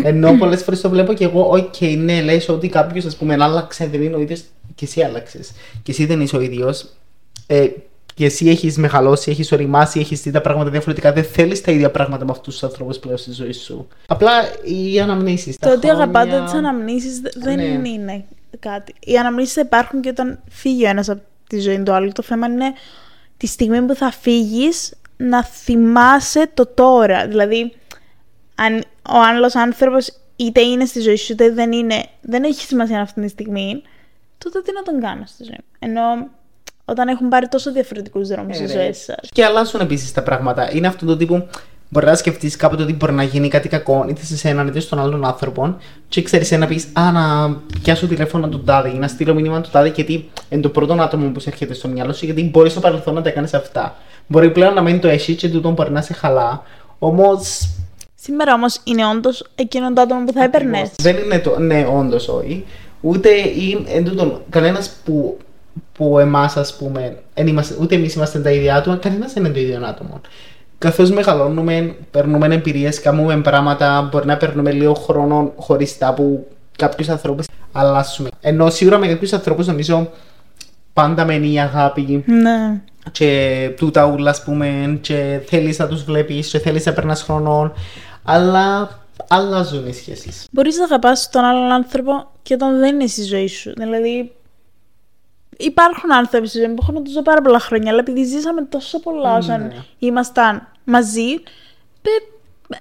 Ενώ 0.04 0.38
πολλές 0.38 0.64
φορές 0.64 0.82
το 0.82 0.90
βλέπω 0.90 1.14
και 1.14 1.24
εγώ, 1.24 1.50
οκ, 1.52 1.82
ναι, 1.98 2.22
λες 2.22 2.50
ότι 2.50 2.68
κάποιος 2.68 3.06
ας 3.06 3.16
πούμε 3.16 3.38
άλλαξε, 3.40 3.88
δεν 3.88 4.02
είναι 4.02 4.16
ο 4.16 4.20
ίδιος 4.20 4.42
και 4.76 4.86
εσύ 4.86 5.02
άλλαξες. 5.02 5.52
Και 5.84 5.92
εσύ 5.92 6.06
δεν 6.06 6.22
είσαι 6.22 6.36
ο 6.36 6.42
ίδιος. 6.42 6.86
Ε, 7.48 7.68
και 8.16 8.26
εσύ 8.26 8.50
έχεις 8.50 8.78
μεγαλώσει, 8.78 9.32
έχεις 9.32 9.52
οριμάσει, 9.52 10.00
έχεις 10.00 10.22
δει 10.22 10.32
τα 10.32 10.42
πράγματα 10.42 10.70
διαφορετικά. 10.70 11.14
Δεν 11.14 11.24
θέλεις 11.24 11.62
τα 11.62 11.72
ίδια 11.72 11.92
πράγματα 11.92 12.26
με 12.26 12.32
αυτούς 12.32 12.54
τους 12.54 12.64
ανθρώπους 12.64 12.98
πλέον 13.00 13.18
στη 13.18 13.32
ζωή 13.32 13.52
σου. 13.52 13.88
Απλά 14.08 14.32
οι 14.64 15.00
αναμνήσεις 15.00 15.58
Το 15.58 15.68
τα 15.68 15.74
ότι 15.74 15.90
αγαπάτε 15.90 16.28
χρόνια- 16.30 16.46
τις 16.46 16.54
αναμνήσεις 16.54 17.22
δεν 17.36 17.56
Ναι. 17.56 17.90
είναι 17.90 18.26
κάτι. 18.60 18.94
Οι 19.00 19.18
αναμνήσεις 19.18 19.54
θα 19.54 19.62
υπάρχουν 19.62 20.02
και 20.02 20.10
όταν 20.10 20.40
φύγει 20.50 20.86
ο 20.86 20.90
ένας 20.90 21.10
από 21.10 21.22
τη 21.48 21.60
ζωή 21.60 21.84
του 21.84 21.94
άλλου. 21.94 22.12
Το 22.12 22.22
θέμα 22.24 22.48
είναι 22.48 22.74
τη 23.38 23.48
στιγμή 23.48 23.82
που 23.82 23.96
θα 23.96 24.12
φύγεις 24.12 24.94
να 25.18 25.44
θυμάσαι 25.44 26.50
το 26.54 26.66
τώρα. 26.66 27.28
Δηλαδή, 27.28 27.74
αν 28.56 28.78
ο 29.10 29.18
άλλος 29.30 29.56
άνθρωπος 29.56 30.14
είτε 30.36 30.62
είναι 30.62 30.86
στη 30.86 31.00
ζωή 31.00 31.16
σου 31.16 31.32
είτε 31.32 31.52
δεν 31.52 31.72
είναι, 31.72 32.06
δεν 32.22 32.44
έχει 32.44 32.62
σημασία 32.66 33.02
αυτή 33.02 33.22
τη 33.22 33.28
στιγμή, 33.28 33.82
τότε 34.38 34.62
τι 34.62 34.72
να 34.74 34.82
τον 34.84 35.02
κάνω 35.02 35.24
στη 35.26 35.44
ζωή 35.44 35.58
μου. 35.60 35.66
Ενώ 35.80 36.02
όταν 36.86 37.08
έχουν 37.08 37.30
πάρει 37.30 37.48
τόσο 37.48 37.72
διαφορετικούς 37.72 38.28
δρόμους 38.28 38.56
Ε, 38.58 38.60
στις 38.60 38.76
ναι. 38.76 38.82
ζωές 38.82 38.98
σας. 38.98 39.30
Και 39.32 39.46
αλλάζουν 39.46 39.82
επίσης 39.82 40.12
τα 40.12 40.24
πράγματα. 40.24 40.76
Είναι 40.76 40.88
αυτό 40.88 41.06
το 41.06 41.18
τύπο. 41.18 41.48
Μπορεί 41.90 42.06
να 42.06 42.16
σκεφτείς 42.16 42.56
κάποτε 42.56 42.84
ότι 42.84 42.94
μπορεί 42.94 43.14
να 43.14 43.24
γίνει 43.24 43.48
κάτι 43.48 43.68
κακό 43.70 44.06
είτε 44.10 44.26
σε 44.26 44.34
εσένα 44.34 44.66
είτε 44.68 44.80
στον 44.80 45.00
άλλον 45.00 45.26
άνθρωπο, 45.26 45.78
και 46.08 46.22
ξέρεις 46.22 46.52
να 46.52 46.68
πεις 46.68 46.88
Α, 46.94 47.12
να 47.12 47.56
πιάσω 47.82 48.08
τηλέφωνο 48.08 48.48
του 48.48 48.64
τάδε 48.64 48.90
ή 48.90 48.94
να 48.94 49.08
στείλω 49.08 49.34
μήνυμα 49.34 49.62
του 49.62 49.70
τάδε, 49.72 49.92
γιατί 49.96 50.30
είναι 50.50 50.62
το 50.62 50.70
πρώτο 50.70 50.94
άτομο 50.94 51.30
που 51.30 51.40
σου 51.40 51.50
έρχεται 51.50 51.74
στο 51.74 51.88
μυαλό 51.88 52.14
σου, 52.14 52.26
γιατί 52.26 52.44
μπορεί 52.44 52.70
στο 52.70 52.80
παρελθόν 52.80 53.14
να 53.14 53.22
τα 53.22 53.30
κάνει 53.30 53.50
αυτά. 53.54 53.96
Μπορεί 54.28 54.52
πλέον 54.52 54.74
να 54.74 54.82
μένει 54.82 55.00
το 55.00 55.08
εσύ 55.08 55.36
και 55.36 55.50
τούτο 55.50 55.72
μπορεί 55.72 55.92
να 55.92 56.02
σε 56.02 56.14
χαλά. 56.14 56.64
Όμως. 57.00 57.70
Σήμερα 58.16 58.54
όμως 58.54 58.80
είναι 58.84 59.06
όντως 59.06 59.46
εκείνο 59.56 59.94
το 59.94 60.02
άτομο 60.02 60.26
που 60.26 60.34
θα 60.34 60.44
έπαιρνες. 60.44 60.90
Δεν 60.96 61.18
είναι 61.18 61.40
το. 61.40 61.60
Ναι, 61.60 61.88
όντως 61.94 62.28
όχι. 62.28 62.66
Ούτε 63.02 63.30
κανένας 64.50 64.90
που, 65.04 65.38
που 65.94 66.20
εμάς, 66.20 66.58
ας 66.58 66.76
πούμε, 66.76 67.18
εν 67.34 67.48
είμαστε, 67.48 67.76
ούτε 67.80 67.96
εμείς 67.96 68.14
είμαστε 68.14 68.40
τα 68.40 68.52
ίδια 68.52 68.76
άτομα, 68.76 68.96
κανένας 68.98 69.34
δεν 69.34 69.46
είναι 69.46 69.54
το 69.54 69.60
ίδιο 69.60 69.86
άτομο. 69.86 70.22
Καθώς 70.78 71.12
μεγαλώνουμε, 71.12 71.96
παίρνουμε 72.12 72.56
εμπειρίες, 72.56 73.02
κάνουμε 73.02 73.42
πράγματα, 73.42 74.10
μπορεί 74.12 74.26
να 74.26 74.38
παίρνουμε 74.38 74.72
λίγο 74.72 74.94
χρόνο 74.94 75.54
χωριστά 75.56 76.14
που 76.14 76.48
κάποιους 76.78 77.10
ανθρώπους 77.10 77.46
αλλάσουμε. 77.72 78.30
Ενώ 78.42 78.70
σίγουρα 78.70 78.98
με 78.98 79.08
κάποιους 79.08 79.34
ανθρώπους 79.34 79.68
νομίζω 79.68 80.10
πάντα 80.94 81.26
μένει 81.26 81.54
η 81.54 81.60
αγάπη 81.60 82.24
Ναι. 82.26 82.82
και 83.12 83.70
τούτα 83.78 84.06
ούλα, 84.06 84.30
ας 84.30 84.44
πούμε, 84.44 84.98
και 85.02 85.40
θέλεις 85.46 85.80
να 85.80 85.88
τους 85.88 86.04
βλέπεις 86.04 86.50
και 86.50 86.60
θέλεις 86.60 86.86
να 86.86 86.94
περνάς 86.94 87.22
χρόνο, 87.22 87.74
αλλά 88.24 88.90
αλλάζουν 89.28 89.88
οι 89.88 89.94
σχέσεις. 89.94 90.48
Μπορείς 90.52 90.78
να 90.78 90.84
αγαπάς 90.84 91.30
τον 91.30 91.44
άλλον 91.44 91.72
άνθρωπο 91.72 92.28
και 92.42 92.54
όταν 92.54 92.80
δεν 92.80 92.96
είναι 92.96 93.08
στη 93.08 93.24
ζωή 93.24 93.48
σου. 93.48 93.74
Δηλαδή, 93.78 94.32
υπάρχουν 95.58 96.12
άνθρωποι 96.14 96.48
στη 96.48 96.58
ζωή 96.58 96.68
μου 96.68 96.74
που 96.74 96.80
έχω 96.84 96.92
να 96.92 97.02
τους 97.02 97.14
δω 97.14 97.22
πάρα 97.22 97.42
πολλά 97.42 97.60
χρόνια, 97.60 97.92
αλλά 97.92 98.00
επειδή 98.00 98.24
ζήσαμε 98.24 98.62
τόσο 98.62 99.00
πολλά 99.00 99.36
όταν 99.38 99.62
Ναι. 99.62 99.76
ήμασταν 100.00 100.68
μαζί, 100.84 101.32
ε, 102.02 102.10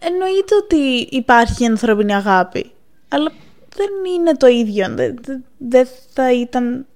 εννοείται 0.01 0.55
ότι 0.63 0.77
υπάρχει 1.11 1.67
ανθρώπινη 1.67 2.15
αγάπη. 2.15 2.71
Αλλά 3.09 3.31
δεν 3.77 4.13
είναι 4.15 4.37
το 4.37 4.47
ίδιο. 4.47 4.87
Δεν 4.95 5.17
δεν- 5.23 5.45
δεν 5.59 5.89
θα 6.13 6.33
ήταν... 6.33 6.87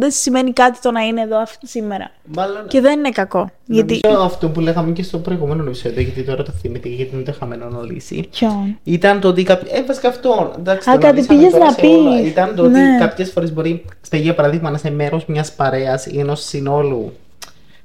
Δεν 0.00 0.10
σημαίνει 0.10 0.52
κάτι 0.52 0.80
το 0.80 0.90
να 0.90 1.00
είναι 1.00 1.20
εδώ 1.20 1.38
αυ- 1.38 1.66
σήμερα. 1.66 2.10
Μάλλον, 2.24 2.66
Και 2.68 2.80
δεν 2.80 2.98
είναι 2.98 3.10
κακό. 3.10 3.50
Γιατί... 3.66 4.00
νομίζω 4.02 4.24
αυτό 4.24 4.48
που 4.48 4.60
λέγαμε 4.60 4.92
και 4.92 5.02
στο 5.02 5.18
προηγούμενο 5.18 5.62
επεισόδιο, 5.62 6.02
γιατί 6.02 6.22
τώρα 6.22 6.42
το 6.42 6.52
θυμηθήκα 6.60 6.94
γιατί 6.94 7.14
είναι 7.14 7.24
το 7.24 7.32
χαμένο 7.38 7.82
λύση. 7.90 8.28
Ποιον. 8.30 8.78
Ήταν 8.84 9.20
το 9.20 9.28
ότι 9.28 9.42
κάποιοι. 9.42 9.70
Ε, 9.74 9.82
βασικά 9.84 10.08
αυτό. 10.08 10.52
Εντάξει, 10.58 10.90
Α, 10.90 10.92
το 10.92 10.98
κάτι 10.98 11.06
αναλύσαμε 11.10 11.38
πήγες 11.38 11.52
τώρα 11.52 11.64
να 11.64 11.70
σε 11.72 11.86
όλα. 11.86 12.20
πεις. 12.20 12.28
Ήταν 12.30 12.54
το 12.54 12.62
ότι 12.62 12.72
Ναι. 12.72 12.96
κάποιες 12.98 13.30
φορές 13.30 13.52
μπορεί, 13.52 13.84
στα 14.00 14.16
για 14.16 14.34
παράδειγμα, 14.34 14.70
να 14.70 14.76
είσαι 14.76 14.90
μέρος 14.90 15.26
μιας 15.26 15.52
παρέας 15.52 16.06
ή 16.06 16.18
ενός 16.20 16.44
συνόλου. 16.44 17.12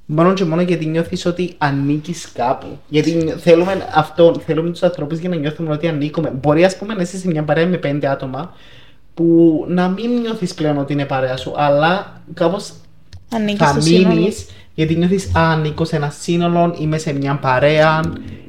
Μόνο 0.05 0.33
και 0.33 0.43
μόνο 0.45 0.61
γιατί 0.61 0.85
νιώθεις 0.85 1.25
ότι 1.25 1.53
ανήκεις 1.57 2.31
κάπου. 2.33 2.67
Γιατί 2.87 3.11
νιώ- 3.11 3.37
θέλουμε 3.37 3.87
αυτό, 3.93 4.35
θέλουμε 4.45 4.69
τους 4.69 4.83
ανθρώπους 4.83 5.17
για 5.19 5.29
να 5.29 5.35
νιώθουμε 5.35 5.71
ότι 5.73 5.87
ανήκουμε. 5.87 6.29
Μπορεί, 6.41 6.63
ας 6.65 6.77
πούμε, 6.77 6.93
να 6.93 7.01
είσαι 7.01 7.17
σε 7.17 7.27
μια 7.27 7.43
παρέα 7.43 7.65
με 7.65 7.77
πέντε 7.77 8.07
άτομα 8.07 8.53
που 9.13 9.65
να 9.67 9.87
μην 9.87 10.19
νιώθεις 10.19 10.53
πλέον 10.53 10.77
ότι 10.77 10.93
είναι 10.93 11.05
παρέα 11.05 11.37
σου, 11.37 11.53
αλλά 11.55 12.21
κάπως 12.33 12.73
Ανήκεις 13.33 13.57
θα 13.57 13.67
στο 13.67 13.81
σύνολο. 13.81 14.15
μείνεις 14.15 14.45
γιατί 14.73 14.95
νιώθεις 14.95 15.35
Α, 15.35 15.51
ανήκω 15.51 15.85
σε 15.85 15.95
ένα 15.95 16.09
σύνολο, 16.09 16.75
είμαι 16.79 16.97
σε 16.97 17.13
μια 17.13 17.35
παρέα. 17.35 17.99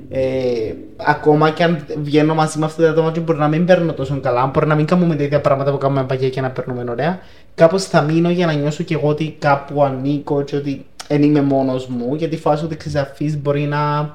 Ε, 0.09 0.75
ακόμα 0.97 1.51
και 1.51 1.63
αν 1.63 1.85
βγαίνω 2.03 2.35
μαζί 2.35 2.59
με 2.59 2.65
αυτά 2.65 2.83
τα 2.83 2.91
άτομα 2.91 3.13
και 3.13 3.21
μπορεί 3.21 3.39
να 3.39 3.49
μην 3.49 3.65
παίρνω 3.65 3.93
τόσο 3.93 4.21
καλά, 4.21 4.47
μπορεί 4.47 4.67
να 4.67 4.75
μην 4.75 4.87
κάνουμε 4.87 5.17
τα 5.17 5.23
ίδια 5.23 5.41
πράγματα 5.41 5.71
που 5.71 5.79
κάνουμε 5.79 6.05
παγιά 6.05 6.29
και 6.29 6.41
να 6.41 6.51
παίρνουμε 6.51 6.85
ωραία, 6.91 7.21
κάπως 7.55 7.85
θα 7.85 8.03
μείνω 8.03 8.31
για 8.31 8.47
να 8.47 8.53
νιώσω 8.53 8.83
και 8.83 8.95
εγώ 8.95 9.09
ότι 9.09 9.37
κάπου 9.39 9.85
ανήκω 9.85 10.43
και 10.43 10.57
ότι 10.57 10.87
δεν 11.09 11.23
είμαι 11.23 11.43
μόνος 11.43 11.87
μου, 11.87 12.15
γιατί 12.15 12.37
φάση 12.37 12.65
ότι 12.65 12.77
ξεσαφεί 12.77 13.37
μπορεί 13.37 13.61
να 13.61 14.13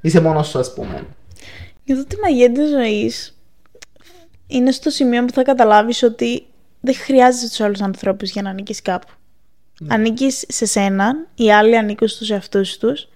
είσαι 0.00 0.20
μόνος 0.20 0.48
σου, 0.48 0.58
ας 0.58 0.74
πούμε. 0.74 1.06
Νιώθω 1.84 2.02
ότι 2.02 2.14
η 2.14 2.18
μαγεία 2.22 2.52
της 2.52 2.68
ζωής 2.68 3.39
είναι 4.50 4.70
στο 4.70 4.90
σημείο 4.90 5.24
που 5.24 5.32
θα 5.32 5.42
καταλάβεις 5.42 6.02
ότι 6.02 6.46
δεν 6.80 6.94
χρειάζεσαι 6.94 7.48
τους 7.48 7.60
άλλους 7.60 7.80
ανθρώπους 7.80 8.30
για 8.30 8.42
να 8.42 8.50
ανήκει 8.50 8.74
κάπου. 8.74 9.12
Ναι. 9.80 9.94
Ανήκεις 9.94 10.44
σε 10.48 10.66
σένα, 10.66 11.26
οι 11.34 11.52
άλλοι 11.52 11.76
ανήκουν 11.76 12.08
στους 12.08 12.30
εαυτούς 12.30 12.78
τους 12.78 13.08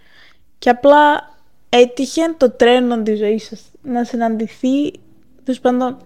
και 0.58 0.70
απλά 0.70 1.32
έτυχε 1.68 2.22
το 2.36 2.50
τρένο 2.50 3.02
της 3.02 3.18
ζωής 3.18 3.44
σας 3.44 3.60
να 3.82 4.04
συναντηθεί. 4.04 4.92
Τέλος 5.44 5.60
πάντων, 5.60 5.96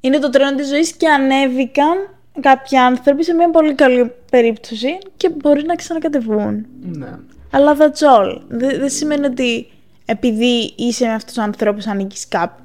είναι 0.00 0.18
το 0.18 0.30
τρένο 0.30 0.54
της 0.54 0.68
ζωής 0.68 0.92
και 0.92 1.08
ανέβηκαν 1.08 2.08
κάποιοι 2.40 2.78
άνθρωποι 2.78 3.24
σε 3.24 3.34
μια 3.34 3.50
πολύ 3.50 3.74
καλή 3.74 4.12
περίπτωση 4.30 4.98
και 5.16 5.28
μπορεί 5.30 5.64
να 5.64 5.74
ξανακατεβούν. 5.74 6.66
Ναι. 6.82 7.18
Αλλά 7.50 7.76
that's 7.78 8.16
all. 8.16 8.40
Δεν 8.48 8.90
σημαίνει 8.90 9.26
ότι 9.26 9.70
επειδή 10.04 10.74
είσαι 10.76 11.06
με 11.06 11.12
αυτούς 11.12 11.34
τους 11.34 11.42
ανθρώπους 11.42 11.86
ανήκεις 11.86 12.28
κάπου. 12.28 12.62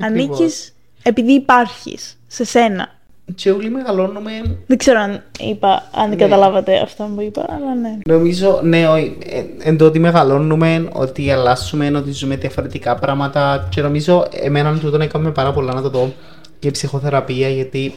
Ανήκεις 0.00 0.74
επειδή 1.02 1.32
υπάρχεις 1.32 2.18
σε 2.26 2.44
σένα. 2.44 2.98
Και 3.34 3.50
όλοι 3.50 3.70
μεγαλώνουμε. 3.70 4.30
Δεν 4.66 4.78
ξέρω 4.78 5.00
αν 5.00 5.22
είπα, 5.40 5.88
αν 5.94 6.08
ναι. 6.08 6.16
καταλάβατε 6.16 6.80
αυτό 6.80 7.10
που 7.14 7.20
είπα, 7.20 7.46
αλλά 7.48 7.74
ναι. 7.74 7.98
Νομίζω, 8.04 8.60
ναι, 8.62 8.80
ε, 8.80 9.44
εν 9.62 9.76
το 9.76 9.84
ότι 9.84 9.98
μεγαλώνουμε, 9.98 10.88
ότι 10.92 11.30
αλλάσουμε, 11.30 11.90
ότι 11.96 12.12
ζούμε 12.12 12.36
διαφορετικά 12.36 12.94
πράγματα. 12.94 13.68
Και 13.70 13.82
νομίζω, 13.82 14.26
εμένα 14.30 14.78
τούτο 14.78 14.96
να 14.96 15.04
έκαμε 15.04 15.30
πάρα 15.30 15.52
πολλά 15.52 15.74
να 15.74 15.82
το 15.82 15.88
δω 15.88 16.12
και 16.58 16.68
η 16.68 16.70
ψυχοθεραπεία, 16.70 17.48
γιατί 17.48 17.94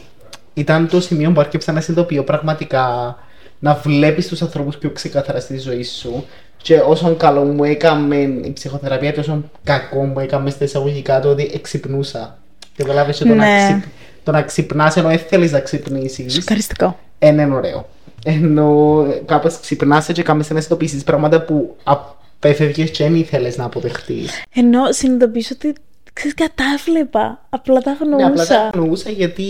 ήταν 0.54 0.88
το 0.88 1.00
σημείο 1.00 1.32
που 1.32 1.40
άρχισα 1.40 1.72
να 1.72 1.80
συνειδητοποιώ 1.80 2.24
πραγματικά 2.24 3.16
να 3.58 3.74
βλέπεις 3.74 4.28
τους 4.28 4.42
ανθρώπους 4.42 4.76
πιο 4.76 4.90
ξεκάθαρα 4.90 5.40
στη 5.40 5.58
ζωή 5.58 5.82
σου. 5.82 6.24
Και 6.64 6.78
όσο 6.78 7.14
καλό 7.14 7.44
μου 7.44 7.64
έκαμε 7.64 8.16
η 8.16 8.52
ψυχοθεραπεία, 8.52 9.14
τόσο 9.14 9.42
κακό 9.64 10.04
μου 10.04 10.18
έκαμε 10.18 10.50
στα 10.50 10.64
εισαγωγικά 10.64 11.20
το 11.20 11.28
ότι 11.28 11.50
εξυπνούσα. 11.54 12.38
Και 12.76 12.84
βλάβει 12.84 13.14
το, 13.14 13.34
ναι. 13.34 13.82
το 14.24 14.30
να 14.30 14.42
ξυπνάς 14.42 14.96
ενώ 14.96 15.08
δεν 15.08 15.18
θέλει 15.18 15.50
να 15.50 15.60
ξυπνήσεις. 15.60 16.34
Σοκαριστικό. 16.34 16.98
Είναι 17.18 17.46
ωραίο. 17.54 17.88
Ενώ 18.24 19.06
κάπως 19.24 19.60
ξυπνά 19.60 20.04
και 20.12 20.22
κάνει 20.22 20.38
να 20.38 20.44
συνειδητοποιήσεις 20.44 21.04
πράγματα 21.04 21.42
που 21.42 21.76
απέφευγες 21.84 22.90
και 22.90 23.04
δεν 23.04 23.14
ήθελες 23.14 23.56
να 23.56 23.64
αποδεχτείς. 23.64 24.42
Ενώ 24.54 24.92
συνειδητοποιήσω 24.92 25.54
ότι 25.54 25.74
ξέρεις, 26.12 26.34
κατάβλεπα. 26.34 27.46
Απλά 27.48 27.80
τα 27.80 27.96
γνωρούσα. 28.00 28.28
Ναι, 28.28 28.42
απλά 28.42 28.46
τα 28.46 28.70
γνωρούσα 28.74 29.10
γιατί 29.10 29.42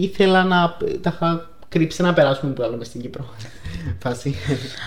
ήθελα 0.00 0.44
να 0.44 0.76
τα 1.00 1.12
είχα 1.14 1.50
κρύψει 1.68 2.02
να 2.02 2.12
περάσουμε 2.12 2.52
που 2.52 2.62
άλλο 2.62 2.76
μες 2.76 2.86
στην 2.86 3.00
Κύπρο. 3.00 3.24
Φάση. 4.02 4.34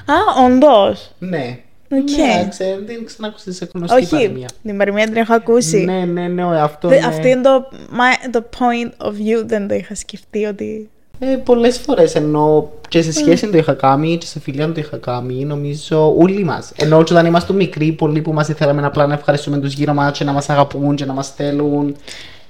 Α, 0.05 0.45
όντως. 0.45 1.11
Ναι. 1.19 1.59
Okay. 1.89 2.17
Ναι, 2.17 2.47
ξέρω, 2.49 2.81
δεν 2.85 3.05
ξανακούσει 3.05 3.53
σε 3.53 3.69
γνωστή 3.73 3.95
Όχι, 3.95 4.09
παροιμία. 4.09 4.47
την 4.63 4.77
παροιμία 4.77 5.05
την 5.05 5.15
έχω 5.15 5.33
ακούσει. 5.33 5.77
Ναι, 5.77 6.05
ναι, 6.05 6.27
ναι, 6.27 6.61
αυτό 6.61 6.87
Δε, 6.87 6.99
ναι. 6.99 7.05
Αυτό 7.05 7.27
είναι 7.27 7.41
το, 7.41 7.69
my, 7.71 8.29
το 8.31 8.43
point 8.59 9.07
of 9.07 9.09
view, 9.09 9.45
δεν 9.45 9.67
το 9.67 9.73
είχα 9.73 9.95
σκεφτεί 9.95 10.45
ότι... 10.45 10.89
Ε, 11.19 11.25
Πολλές 11.35 11.77
φορές 11.77 12.15
ενώ 12.15 12.71
και 12.89 13.01
σε 13.01 13.11
σχέση 13.11 13.45
mm. 13.47 13.51
το 13.51 13.57
είχα 13.57 13.73
κάνει 13.73 14.17
και 14.17 14.25
σε 14.25 14.39
φιλία 14.39 14.71
το 14.71 14.79
είχα 14.79 14.97
κάνει, 14.97 15.45
νομίζω 15.45 16.15
όλοι 16.17 16.43
μας. 16.43 16.71
Ενώ 16.75 16.97
όταν 16.97 17.25
είμαστε 17.25 17.53
μικροί, 17.53 17.91
πολλοί 17.91 18.21
που 18.21 18.33
μας 18.33 18.47
ήθελαμε 18.47 18.85
απλά 18.85 19.07
να 19.07 19.13
ευχαριστούμε 19.13 19.57
τους 19.57 19.73
γύρω 19.73 19.93
μας 19.93 20.17
και 20.17 20.23
να 20.23 20.31
μας 20.31 20.49
αγαπούν 20.49 20.95
και 20.95 21.05
να 21.05 21.13
μας 21.13 21.33
θέλουν. 21.33 21.95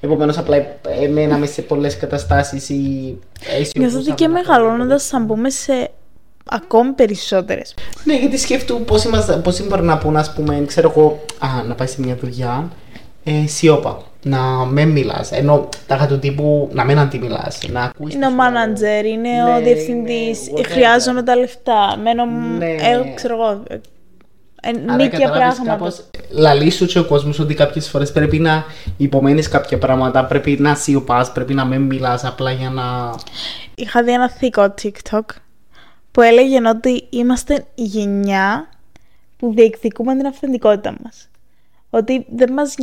Επομένως, 0.02 0.38
απλά 0.38 0.66
μέναμε 1.12 1.46
σε 1.46 1.62
πολλές 1.62 1.98
καταστάσεις 1.98 2.70
ή. 2.70 3.18
Νιώθω 3.78 4.00
ότι 4.00 4.12
και 4.12 4.28
μεγαλώνοντας 4.28 5.08
θα 5.08 5.20
μπούμε 5.20 5.50
σε 5.50 5.92
ακόμη 6.50 6.92
περισσότερες. 6.92 7.74
Ναι, 8.04 8.16
γιατί 8.20 8.38
σκέφτομαι 8.38 8.86
πώς 9.44 9.68
μπορεί 9.68 9.84
να 9.84 9.98
πούνε, 9.98 10.20
ας 10.20 10.34
πούμε, 10.34 10.64
ξέρω 10.68 10.94
εγώ, 10.96 11.26
α, 11.40 11.64
να 11.64 11.76
πάει 11.76 11.88
σε 11.88 12.02
μια 12.02 12.16
δουλειά, 12.16 12.72
ε, 13.24 13.48
σιώπα 13.48 14.02
να 14.26 14.66
μην 14.66 14.90
μιλάς. 14.90 15.32
Ενώ 15.32 15.70
τα 15.88 16.06
του 16.10 16.20
τύπου 16.20 16.70
να 16.74 16.84
μην 16.84 17.00
αντιμιλάς. 17.00 17.60
Να 17.72 17.82
ακούεις. 17.82 18.14
Είναι 18.14 18.28
ο 18.28 18.32
μάνατζερ, 18.32 19.06
είναι 19.06 19.30
ναι, 19.30 19.56
ο 19.56 19.62
διευθυντής. 19.62 20.52
Ναι, 20.52 20.64
χρειάζομαι 20.64 21.24
τα 21.24 21.36
λεφτά. 21.36 21.98
Μένω. 22.04 22.26
Ναι. 22.58 22.66
Ε, 22.66 23.14
ξέρω 23.16 23.34
εγώ. 23.36 23.64
Ε, 24.62 24.94
νίκια 24.96 25.30
πράγματα. 25.30 25.64
Κάπως, 25.66 26.04
λαλείς 26.30 26.76
σου 26.76 26.86
και 26.86 27.00
ο 27.00 27.06
κόσμος 27.06 27.40
ότι 27.40 27.54
κάποιες 27.54 27.90
φορές 27.90 28.12
πρέπει 28.12 28.40
να 28.40 28.64
υπομένεις 28.98 29.50
κάποια 29.50 29.78
πράγματα, 29.78 30.26
πρέπει 30.26 30.58
να 30.60 30.76
σιωπάς, 30.76 31.32
πρέπει 31.32 31.54
να 31.54 31.66
μην 31.66 31.82
μιλάς 31.82 32.26
απλά 32.26 32.52
για 32.52 32.70
να. 32.70 32.84
Είχα 33.76 34.04
δει 34.04 34.12
ένα 34.12 34.30
θήκο 34.30 34.74
TikTok 34.82 35.22
που 36.16 36.22
έλεγε 36.22 36.68
ότι 36.68 37.08
είμαστε 37.10 37.66
η 37.76 37.84
γενιά 37.84 38.70
που 39.38 39.54
διεκδικούμε 39.54 40.16
την 40.16 40.26
αυθεντικότητα 40.26 40.96
μας 41.04 41.30
ότι 41.90 42.26
δεν, 42.36 42.54
μας 42.54 42.76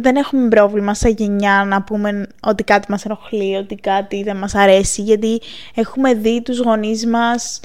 δεν 0.00 0.16
έχουμε 0.16 0.48
πρόβλημα 0.48 0.94
σαν 0.94 1.14
γενιά 1.18 1.64
να 1.66 1.82
πούμε 1.82 2.26
ότι 2.42 2.64
κάτι 2.64 2.90
μας 2.90 3.04
ενοχλεί, 3.04 3.56
ότι 3.56 3.74
κάτι 3.74 4.22
δεν 4.22 4.36
μας 4.36 4.54
αρέσει, 4.54 5.02
γιατί 5.02 5.40
έχουμε 5.74 6.14
δει 6.14 6.42
τους 6.42 6.58
γονείς 6.58 7.06
μας 7.06 7.60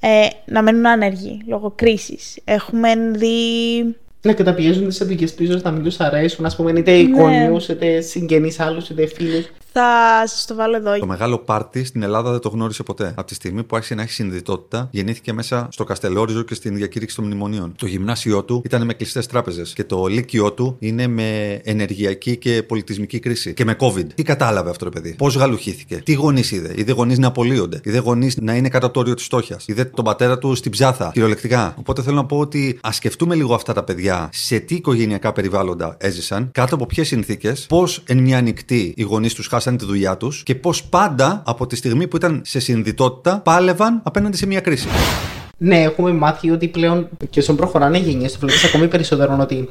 ε, 0.00 0.26
να 0.44 0.62
μένουν 0.62 0.86
άνεργοι 0.86 1.40
λόγω 1.46 1.72
κρίσης. 1.76 2.38
Έχουμε 2.44 2.88
δει... 3.14 3.36
Να 4.22 4.32
καταπιέζουν 4.32 4.88
τις 4.88 5.00
αντικέ 5.00 5.26
πίσω, 5.26 5.60
να 5.62 5.70
μην 5.70 5.82
τους 5.82 6.00
αρέσουν, 6.00 6.44
ας 6.44 6.56
πούμε, 6.56 6.70
είτε 6.70 7.02
ναι. 7.02 7.56
είτε 7.68 8.00
συγγενείς 8.00 8.60
άλλους, 8.60 8.88
είτε 8.88 9.06
φίλους. 9.06 9.50
Θα 9.80 10.26
σας 10.26 10.46
το 10.46 10.54
βάλω 10.54 10.76
εδώ. 10.76 10.98
Το 10.98 11.06
μεγάλο 11.06 11.38
πάρτι 11.38 11.84
στην 11.84 12.02
Ελλάδα 12.02 12.30
δεν 12.30 12.40
το 12.40 12.48
γνώρισε 12.48 12.82
ποτέ. 12.82 13.12
Από 13.16 13.26
τη 13.26 13.34
στιγμή 13.34 13.64
που 13.64 13.76
άρχισε 13.76 13.94
να 13.94 14.02
έχει 14.02 14.12
συνειδητότητα, 14.12 14.88
γεννήθηκε 14.90 15.32
μέσα 15.32 15.68
στο 15.70 15.84
Καστελόριζο 15.84 16.42
και 16.42 16.54
στην 16.54 16.76
διακήρυξη 16.76 17.16
των 17.16 17.24
μνημονίων. 17.24 17.74
Το 17.78 17.86
γυμνάσιό 17.86 18.44
του 18.44 18.62
ήταν 18.64 18.84
με 18.84 18.94
κλειστές 18.94 19.26
τράπεζες 19.26 19.72
και 19.72 19.84
το 19.84 20.06
λύκειό 20.06 20.52
του 20.52 20.76
είναι 20.78 21.06
με 21.06 21.60
ενεργειακή 21.64 22.36
και 22.36 22.62
πολιτισμική 22.62 23.18
κρίση. 23.18 23.54
Και 23.54 23.64
με 23.64 23.76
COVID. 23.80 24.06
Τι 24.14 24.22
κατάλαβε 24.22 24.70
αυτό 24.70 24.84
το 24.84 24.90
παιδί; 24.90 25.14
Πώς 25.14 25.36
γαλουχήθηκε; 25.36 25.96
Τι 26.04 26.12
γονείς 26.12 26.50
είδε; 26.50 26.72
Είδε 26.76 26.92
γονείς 26.92 27.18
να 27.18 27.26
απολύονται; 27.26 27.80
Είδε 27.84 27.98
γονείς 27.98 28.36
να 28.40 28.54
είναι 28.54 28.68
κατά 28.68 28.90
το 28.90 29.00
όριο 29.00 29.14
της 29.14 29.24
φτώχειας; 29.24 29.64
Είδε 29.66 29.84
τον 29.84 30.04
πατέρα 30.04 30.38
του 30.38 30.54
στην 30.54 30.70
ψάθα. 30.70 31.10
Κυριολεκτικά; 31.12 31.74
Οπότε 31.78 32.02
θέλω 32.02 32.16
να 32.16 32.24
πω 32.24 32.38
ότι 32.38 32.78
ας 32.82 32.96
σκεφτούμε 32.96 33.34
λίγο 33.34 33.54
αυτά 33.54 33.72
τα 33.72 33.84
παιδιά 33.84 34.28
σε 34.32 34.58
τι 34.58 34.74
οικογενειακά 34.74 35.32
περιβάλλοντα 35.32 35.96
έζησαν, 36.00 36.50
κάτω 36.52 36.74
από 36.74 36.86
ποιες 36.86 37.06
συνθήκες, 37.06 37.66
πώς 37.68 38.02
εν 38.06 38.18
μια 38.18 38.40
νυχτή 38.40 38.92
οι 38.96 39.02
γονείς 39.02 39.34
τους 39.34 39.46
χάσαν 39.46 39.67
τη 39.76 39.84
δουλειά 39.84 40.16
τους 40.16 40.42
και 40.42 40.54
πώς 40.54 40.84
πάντα 40.84 41.42
από 41.46 41.66
τη 41.66 41.76
στιγμή 41.76 42.06
που 42.06 42.16
ήταν 42.16 42.40
σε 42.44 42.60
συνειδητότητα 42.60 43.40
πάλευαν 43.40 44.00
απέναντι 44.02 44.36
σε 44.36 44.46
μια 44.46 44.60
κρίση. 44.60 44.88
Ναι, 45.58 45.82
έχουμε 45.82 46.12
μάθει 46.12 46.50
ότι 46.50 46.68
πλέον 46.68 47.08
και 47.30 47.40
στον 47.40 47.56
προχωράνε 47.56 47.98
οι 47.98 48.00
γενιές, 48.00 48.32
το 48.32 48.38
βλέπεις 48.38 48.64
ακόμη 48.64 48.88
περισσότερο 48.88 49.36
ότι 49.40 49.68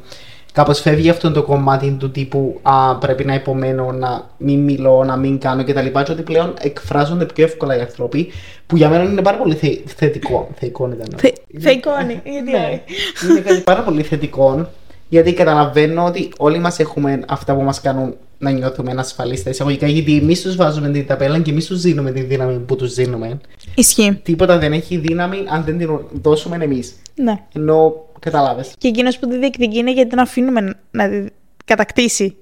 κάπως 0.52 0.80
φεύγει 0.80 1.10
αυτό 1.10 1.30
το 1.30 1.42
κομμάτι 1.42 1.96
του 1.98 2.10
τύπου 2.10 2.58
Α, 2.62 2.96
πρέπει 2.96 3.24
να 3.24 3.34
υπομένω, 3.34 3.92
να 3.92 4.30
μην 4.36 4.60
μιλώ, 4.60 5.04
να 5.04 5.16
μην 5.16 5.38
κάνω 5.38 5.64
κτλ. 5.64 5.86
Και 5.86 6.12
ότι 6.12 6.22
πλέον 6.22 6.54
εκφράζονται 6.60 7.24
πιο 7.24 7.44
εύκολα 7.44 7.76
οι 7.76 7.80
άνθρωποι, 7.80 8.32
που 8.66 8.76
για 8.76 8.88
μένα 8.88 9.02
είναι 9.02 9.22
πάρα 9.22 9.36
πολύ 9.36 9.54
θε, 9.54 9.68
θετικό. 9.96 10.48
Θεϊκό 10.54 10.90
ήταν. 10.92 11.32
Θεϊκό 11.60 11.90
είναι, 12.02 12.22
ναι, 12.24 12.82
είναι 13.30 13.40
κάτι 13.40 13.60
πάρα 13.60 13.82
πολύ 13.82 14.02
θετικό. 14.02 14.68
Γιατί 15.08 15.32
καταλαβαίνω 15.32 16.04
ότι 16.04 16.32
όλοι 16.38 16.58
μας 16.58 16.78
έχουμε 16.78 17.24
αυτά 17.28 17.54
που 17.54 17.62
μας 17.62 17.80
κάνουν 17.80 18.14
να 18.38 18.50
νιώθουμε 18.50 18.94
ασφαλεί 18.96 19.36
στα 19.36 19.50
εισαγωγικά. 19.50 19.86
Γιατί 19.86 20.16
εμείς 20.16 20.42
τους 20.42 20.56
βάζουμε 20.56 20.90
την 20.90 21.06
ταπέλα 21.06 21.38
και 21.38 21.50
εμείς 21.50 21.66
τους 21.66 21.80
δίνουμε 21.80 22.12
τη 22.12 22.20
δύναμη 22.20 22.58
που 22.58 22.76
τους 22.76 22.94
δίνουμε. 22.94 23.40
Ισχύει. 23.74 24.20
Τίποτα 24.22 24.58
δεν 24.58 24.72
έχει 24.72 24.96
δύναμη 24.96 25.44
αν 25.48 25.64
δεν 25.64 25.78
την 25.78 26.00
δώσουμε 26.22 26.56
εμείς. 26.60 26.94
Ναι. 27.14 27.42
Ενώ 27.54 28.06
κατάλαβε. 28.18 28.64
Και 28.78 28.88
εκείνος 28.88 29.18
που 29.18 29.28
τη 29.28 29.38
διεκδικεί 29.38 29.78
είναι 29.78 29.92
γιατί 29.92 30.08
την 30.08 30.18
αφήνουμε 30.18 30.76
να 30.90 31.08
τη 31.08 31.24
κατακτήσει. 31.64 32.36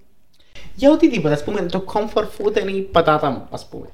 Για 0.74 0.90
οτιδήποτε. 0.90 1.35
Α 1.35 1.38
πούμε, 1.44 1.61
το 1.61 1.85
comfort 1.92 2.24
food 2.24 2.61
είναι 2.61 2.70
η 2.70 2.80
πατάτα 2.80 3.30
μου, 3.30 3.42
ας 3.50 3.66
πούμε. 3.66 3.87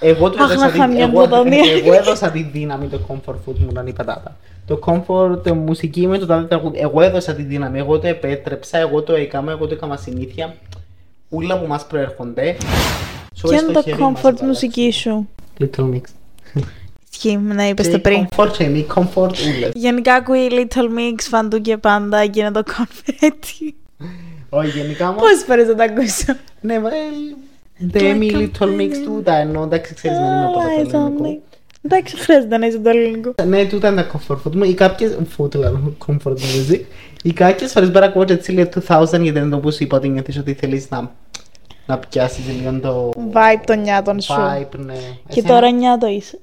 Εγώ 0.00 0.30
του 0.30 0.42
έδωσα, 0.42 0.70
τη... 0.70 1.00
εγώ, 1.00 1.22
εγώ 1.80 1.92
έδωσα 1.92 2.30
τη 2.30 2.42
δύναμη 2.42 2.86
το 2.86 3.00
comfort 3.08 3.34
food 3.34 3.58
μου 3.58 3.72
να 3.72 3.80
είναι 3.80 3.90
η 3.90 3.92
πατάτα. 3.92 4.36
Το 4.66 4.78
comfort, 4.86 5.42
το 5.44 5.54
μουσική 5.54 6.06
με 6.06 6.18
το 6.18 6.26
τάδε 6.26 6.46
τραγούδι. 6.46 6.78
Εγώ 6.78 7.00
έδωσα 7.00 7.34
τη 7.34 7.42
δύναμη, 7.42 7.78
εγώ 7.78 7.98
το 7.98 8.06
επέτρεψα, 8.06 8.78
εγώ 8.78 9.02
το 9.02 9.14
έκανα, 9.14 9.50
εγώ 9.52 9.66
το 9.66 9.74
έκανα 9.74 9.96
συνήθεια. 9.96 10.54
Ούλα 11.28 11.58
που 11.60 11.66
μας 11.66 11.86
προέρχονται. 11.86 12.56
Ποιο 13.34 13.52
είναι 13.52 13.72
το 13.72 13.82
comfort 13.98 14.40
μουσική 14.40 14.90
σου; 14.90 15.28
Little 15.60 15.90
Mix. 15.92 16.00
Ισχύει, 17.12 17.36
να 17.36 17.68
είπες 17.68 17.90
το 17.90 17.98
πριν. 17.98 18.26
Comfort 18.36 18.50
και 18.58 18.66
μη 18.66 18.86
comfort 18.94 19.30
ούλες. 19.30 19.70
Γενικά 19.74 20.14
ακούει 20.14 20.48
Little 20.50 20.88
Mix, 20.98 21.20
φαντού 21.20 21.60
και 21.60 21.76
πάντα 21.76 22.26
και 22.26 22.40
είναι 22.40 22.50
το 22.50 22.62
confetti. 22.66 23.72
Όχι, 24.48 24.78
γενικά 24.78 25.08
όμως... 25.08 25.22
Πόσες 25.22 25.44
φορές 25.44 25.66
θα 25.66 25.74
τα 25.74 25.84
ακούσω; 25.84 26.36
Ναι, 26.60 26.80
well, 26.82 27.96
Demi 27.96 28.32
Little 28.32 28.80
Mix 28.80 28.90
του 29.04 29.22
τα 29.24 29.36
ενώ 29.36 29.62
εντάξει 29.62 29.94
ξέρεις 29.94 30.18
δεν 30.18 30.26
είναι 30.26 30.44
από 30.44 30.58
το 30.90 30.98
ελληνικό. 30.98 31.42
Εντάξει, 31.82 32.16
χρειάζεται 32.16 32.58
να 32.58 32.66
είσαι 32.66 32.78
το 32.78 32.90
λίγο. 32.90 33.34
Ναι, 33.46 33.64
τούτα 33.64 33.88
είναι 33.88 34.02
τα 34.02 34.10
comfort 34.12 34.36
food 34.36 34.54
μου 34.54 34.64
ή 34.64 34.74
κάποιες 34.74 35.16
food, 35.36 35.54
λέω, 35.54 35.96
comfort 36.06 36.32
music 36.32 36.80
ή 37.22 37.32
κάποιες 37.32 37.72
φορές 37.72 37.88
μπορεί 37.90 38.00
να 38.00 38.06
ακούω 38.06 38.24
έτσι 38.28 38.52
λίγο 38.52 38.68
2000 38.86 39.06
γιατί 39.08 39.38
είναι 39.38 39.48
το 39.48 39.58
που 39.58 39.72
σου 39.72 39.82
είπα 39.82 39.96
ότι 39.96 40.08
νιώθεις 40.08 40.38
ότι 40.38 40.54
θέλεις 40.54 40.90
να, 40.90 41.10
να 41.86 41.98
πιάσεις 41.98 42.44
λίγο 42.46 42.80
το 42.80 43.10
Vibe 43.32 43.62
των 43.66 43.80
νιάτων 43.80 44.20
σου. 44.20 44.34
vibe, 44.34 44.78
ναι. 44.78 44.94
Και 45.28 45.40
Εσένα, 45.40 45.48
τώρα 45.48 45.70
νιάτο 45.70 46.06
είσαι. 46.06 46.38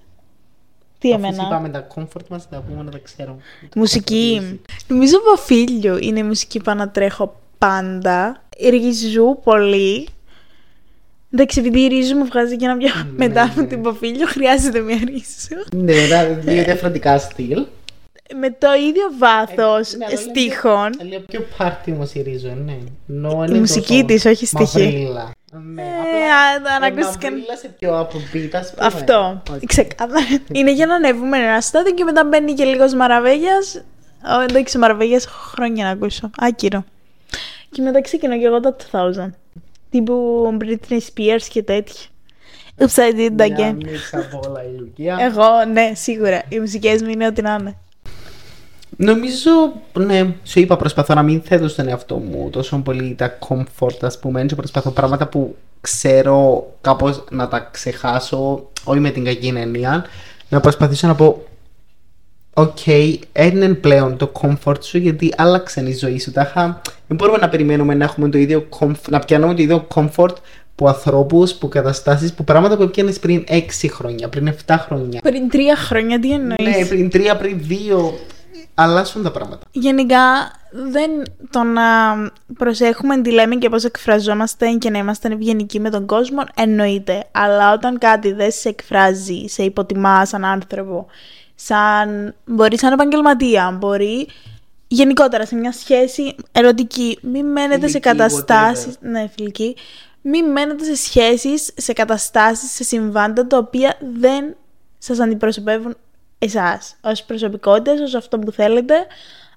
Τι 1.00 1.14
αφού 1.14 1.26
εμένα; 1.26 1.44
είπαμε 1.44 1.70
τα 1.70 1.88
comfort 1.96 2.28
μας, 2.30 2.48
να 2.50 2.60
πούμε 2.60 2.84
να 2.84 2.92
τα 2.92 2.98
ξέρουμε. 3.04 3.38
Μουσική. 3.76 4.60
Νομίζω 4.88 5.18
Βαφίλιο 5.30 5.98
είναι 5.98 6.20
η 6.20 6.24
μουσική 6.24 6.60
που 6.60 6.72
ανατρέχω 6.72 7.36
πάντα. 7.58 8.42
Ρίζου 8.70 9.40
πολύ. 9.44 10.08
Εντάξει, 11.34 11.60
επειδή 11.60 11.80
η 11.80 11.88
ρίζου 11.88 12.18
μου 12.18 12.26
βγάζει 12.26 12.56
και 12.56 12.66
ένα 12.66 12.78
πιο 12.78 12.90
μετά 13.16 13.44
από 13.44 13.62
ναι. 13.62 13.68
την 13.68 13.84
Βαφίλιο, 13.84 14.28
χρειάζεται 14.28 14.80
μια 14.80 15.00
ρίζου. 15.06 15.84
Ναι, 15.84 16.08
τα 16.10 16.26
δύο 16.26 16.64
διαφορετικά 16.64 17.18
στυλ. 17.18 17.66
Με 18.36 18.50
το 18.50 18.68
ίδιο 18.74 19.04
βάθος 19.18 19.94
Ναι, 19.98 20.06
αλλά 20.06 20.20
λίγο- 20.20 20.30
στίχων. 20.30 20.90
Λίγο 21.10 21.22
πιο 21.28 21.46
πάρτι 21.58 21.92
όμως 21.92 22.14
η 22.14 22.22
Ρίζο, 22.22 22.54
ναι. 22.66 22.78
Νο, 23.06 23.44
Η 23.44 23.46
είναι 23.50 23.60
μουσική 23.60 23.94
τόσο 24.02 24.06
της, 24.06 24.26
όχι 24.26 24.46
στοιχεία. 24.46 24.84
μαυρίλα. 24.84 25.32
Ναι, 25.74 25.82
Ε, 25.82 25.86
απλά- 26.56 26.72
α, 26.72 26.76
αν 26.76 26.84
ε, 26.84 26.86
ακούστηκαν- 26.88 27.34
μαυρίλα 27.34 27.56
σε 27.58 27.68
πιο 27.80 28.00
upbeat, 28.02 28.50
ας 28.54 28.74
πούμε. 28.74 28.86
Αυτό. 28.88 29.42
Οκ. 29.54 29.66
Ξεκάθαρα. 29.66 30.26
Είναι 30.52 30.72
για 30.74 30.86
να 30.86 30.96
ανέβουμε 30.96 31.38
ένα 31.38 31.62
στάδιο 31.62 31.94
και 31.94 32.04
μετά 32.04 32.24
μπαίνει 32.26 32.54
και 32.54 32.64
λίγος 32.64 32.94
Μαραβέγιας. 32.94 33.84
Εντάξει, 34.50 34.78
Μαραβέγιας 34.78 35.26
έχω 35.26 35.36
χρόνια 35.56 35.84
να 35.84 35.90
ακούσω. 35.90 36.30
Άκυρο. 36.38 36.84
Και 37.72 37.82
μετά 37.82 38.02
ξεκινώ 38.02 38.38
και 38.40 38.46
εγώ 38.46 38.60
τα 38.60 38.76
2000. 38.76 39.34
Τύπου 39.90 40.58
Britney 40.62 40.94
Spears 40.98 41.42
και 41.50 41.64
τέτοια. 41.64 42.02
Oops, 42.78 42.86
I 42.96 43.16
did 43.16 43.26
it 43.26 43.32
Μια 43.32 43.48
again. 43.58 43.76
μίξ 43.76 44.14
από 44.14 44.40
όλα 44.50 44.64
η 44.64 44.78
Λουκία. 44.80 45.18
Εγώ, 45.20 45.66
ναι, 45.74 45.92
σίγουρα. 45.96 46.42
Οι 46.50 46.60
μουσικές 46.60 47.02
μου 47.02 47.10
είναι 47.10 47.26
ό,τι 47.28 47.42
να 47.42 47.58
είναι. 47.60 47.78
Νομίζω, 48.96 49.52
ναι, 49.94 50.36
σου 50.44 50.60
είπα, 50.60 50.76
προσπαθώ 50.76 51.14
να 51.14 51.24
μην 51.24 51.42
θέτω 51.42 51.68
στον 51.68 51.88
εαυτό 51.88 52.16
μου 52.16 52.50
τόσο 52.50 52.78
πολύ 52.78 53.16
τα 53.18 53.38
comfort, 53.48 53.98
ας 54.02 54.20
πούμε, 54.20 54.46
και 54.46 54.56
προσπαθώ 54.56 54.92
πράγματα 54.92 55.28
που 55.28 55.56
ξέρω 55.82 56.68
κάπως 56.82 57.24
να 57.32 57.48
τα 57.48 57.70
ξεχάσω, 57.72 58.70
όχι 58.84 59.00
με 59.00 59.10
την 59.10 59.24
κακή 59.24 59.54
έννοια, 59.56 60.06
να 60.50 60.60
προσπαθήσω 60.60 61.08
να 61.08 61.16
πω, 61.16 61.44
Οκ, 62.56 62.86
είναι 63.34 63.74
πλέον 63.74 64.18
το 64.18 64.32
comfort 64.42 64.84
σου 64.84 64.98
γιατί 64.98 65.34
άλλαξε 65.38 65.84
η 65.88 65.96
ζωή 65.96 66.20
σου. 66.20 66.32
Τάχα, 66.32 66.82
δεν 67.08 67.18
μπορούμε 67.18 67.38
να 67.38 67.50
περιμένουμε 67.50 67.94
να 67.94 68.04
έχουμε 68.04 68.30
το 68.30 68.38
ίδιο 68.38 68.68
comfort, 68.80 69.10
να 69.10 69.20
πιάνουμε 69.20 69.54
το 69.54 69.62
ίδιο 69.62 69.88
comfort 69.96 70.36
που 70.76 70.88
ανθρώπους, 70.88 71.54
που 71.54 71.68
καταστάσεις, 71.68 72.34
που 72.34 72.44
πράγματα 72.44 72.78
που 72.78 72.90
πιάνει 72.90 73.14
πριν 73.14 73.44
6 73.48 73.90
χρόνια, 73.90 74.30
πριν 74.30 74.54
7 74.66 74.76
χρόνια. 74.80 75.20
Πριν 75.24 75.50
τρία 75.50 75.76
χρόνια, 75.76 76.20
τι 76.20 76.32
εννοείς; 76.32 76.78
Ναι, 76.78 76.86
πριν 76.86 77.10
3, 77.14 77.36
πριν 77.40 77.62
2. 77.70 78.14
Αλλάσουν 78.76 79.24
τα 79.24 79.32
πράγματα. 79.32 79.66
Γενικά, 79.72 80.52
δεν 80.72 81.12
το 81.50 81.64
να 81.64 81.84
προσέχουμε 82.58 83.22
τι 83.22 83.32
λέμε 83.32 83.56
και 83.56 83.70
πώς 83.70 83.84
εκφραζόμαστε 83.84 84.72
και 84.72 84.90
να 84.90 84.98
είμαστε 84.98 85.34
ευγενικοί 85.34 85.80
με 85.80 85.90
τον 85.90 86.06
κόσμο, 86.06 86.44
εννοείται. 86.56 87.28
Αλλά 87.32 87.74
όταν 87.74 87.98
κάτι 87.98 88.32
δεν 88.32 88.52
σε 88.52 88.70
εκφράζει, 88.70 89.46
σε 89.48 89.64
υποτιμά 89.64 90.26
σαν 90.26 90.46
άνθρωπο, 90.46 91.08
σαν... 91.56 92.36
μπορεί 92.46 92.78
σαν 92.78 92.92
επαγγελματία, 92.92 93.78
μπορεί 93.80 94.28
γενικότερα 94.88 95.46
σε 95.46 95.56
μια 95.56 95.72
σχέση 95.72 96.36
ερωτική, 96.52 97.18
μην 97.22 97.46
μένετε 97.46 97.88
σε 97.88 98.00
Φιλική, 98.00 98.00
καταστάσεις... 98.00 98.96
Ναι, 99.02 99.30
φιλική. 99.36 99.76
Μην 100.22 100.52
μένετε 100.52 100.84
σε 100.84 100.96
σχέσεις, 100.96 101.72
σε 101.76 101.94
καταστάσεις, 101.94 102.72
σε 102.72 102.84
συμβάντα 102.84 103.48
τα 103.48 103.58
οποία 103.58 103.98
δεν 104.20 104.56
σας 104.98 105.20
αντιπροσωπεύουν 105.20 105.96
εσάς 106.44 106.96
ως 107.02 107.24
προσωπικότητες, 107.24 108.00
ως 108.00 108.16
αυτό 108.16 108.40
που 108.40 108.52
θέλετε. 108.52 108.94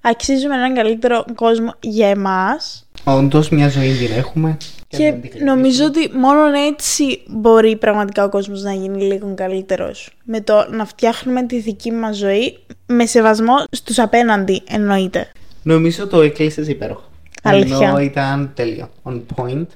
Αξίζουμε 0.01 0.55
έναν 0.55 0.75
καλύτερο 0.75 1.25
κόσμο 1.35 1.75
για 1.81 2.09
εμάς 2.09 2.87
Όντως, 3.05 3.49
μια 3.49 3.69
ζωή 3.69 3.93
την 3.93 4.17
έχουμε. 4.17 4.57
και 4.89 5.05
να 5.05 5.11
την 5.13 5.21
κρατήσουμε. 5.21 5.51
νομίζω 5.51 5.85
ότι 5.85 6.11
μόνο 6.15 6.41
έτσι 6.69 7.23
μπορεί 7.27 7.77
πραγματικά 7.77 8.25
ο 8.25 8.29
κόσμος 8.29 8.63
να 8.63 8.73
γίνει 8.73 9.03
λίγο 9.03 9.33
καλύτερος. 9.35 10.11
Με 10.25 10.41
το 10.41 10.67
να 10.71 10.85
φτιάχνουμε 10.85 11.43
τη 11.43 11.59
δική 11.59 11.93
μας 11.93 12.17
ζωή 12.17 12.59
με 12.87 13.07
σεβασμό 13.07 13.55
στους 13.71 13.99
απέναντι 13.99 14.63
εννοείται. 14.69 15.29
Νομίζω 15.63 16.07
το 16.07 16.21
έκλεισε 16.21 16.61
υπέροχα. 16.61 17.03
Αλήθεια. 17.43 17.89
Ενώ 17.89 17.99
ήταν 17.99 18.51
τέλειο. 18.55 18.91
On 19.03 19.21
point. 19.37 19.67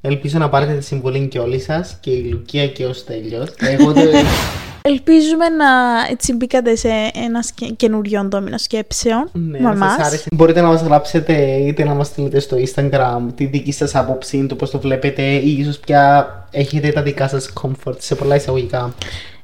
Ελπίζω 0.00 0.38
να 0.38 0.48
πάρετε 0.48 0.74
τη 0.74 0.84
συμβουλή 0.84 1.26
και 1.26 1.38
όλοι 1.38 1.60
σας 1.60 1.96
και 2.00 2.10
η 2.10 2.22
Λουκία 2.22 2.68
και 2.68 2.84
ο 2.84 2.92
Στέλιος. 2.92 3.48
Εγώ 3.58 3.92
το... 3.92 4.00
Ελπίζουμε 4.88 5.48
να 5.48 5.66
έτσι 6.10 6.32
μπήκατε 6.34 6.76
σε 6.76 6.88
ένα 7.14 7.42
σκε... 7.42 7.66
καινούριο 7.66 8.24
ντόμινο 8.24 8.58
σκέψεων 8.58 9.30
ναι, 9.32 9.58
με 9.58 9.58
να 9.58 9.70
εμάς. 9.70 9.92
σας 9.92 10.06
άρεσε. 10.06 10.28
Μπορείτε 10.32 10.60
να 10.60 10.68
μας 10.68 10.82
γράψετε 10.82 11.56
είτε 11.56 11.84
να 11.84 11.94
μας 11.94 12.06
στείλετε 12.06 12.40
στο 12.40 12.56
Instagram 12.56 13.20
τη 13.34 13.44
δική 13.44 13.72
σας 13.72 13.94
άποψη, 13.94 14.46
το 14.46 14.54
πώς 14.54 14.70
το 14.70 14.78
βλέπετε 14.78 15.22
ή 15.22 15.58
ίσως 15.58 15.78
πια 15.78 16.26
έχετε 16.50 16.92
τα 16.92 17.02
δικά 17.02 17.28
σας 17.28 17.52
comfort 17.62 17.96
σε 17.98 18.14
πολλά 18.14 18.34
εισαγωγικά 18.34 18.94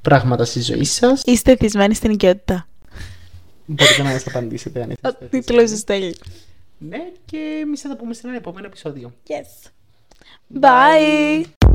πράγματα 0.03 0.45
στη 0.45 0.61
ζωή 0.61 0.85
σας. 0.85 1.23
Είστε 1.25 1.57
θυσμένοι 1.57 1.95
στην 1.95 2.11
οικειότητα. 2.11 2.67
Μπορείτε 3.67 4.03
να 4.03 4.11
μας 4.11 4.27
απαντήσετε 4.27 4.83
αν 4.83 4.91
Ο 4.91 5.09
είστε 5.09 5.27
τίτλος 5.31 5.71
του 5.71 5.77
Στέλιου. 5.77 6.13
Ναι, 6.79 6.99
και 7.25 7.39
εμείς 7.63 7.81
θα 7.81 7.89
τα 7.89 7.97
πούμε 7.97 8.15
σε 8.15 8.21
ένα 8.25 8.37
επόμενο 8.37 8.67
επεισόδιο. 8.67 9.13
Yes. 9.29 9.71
Bye. 10.61 11.71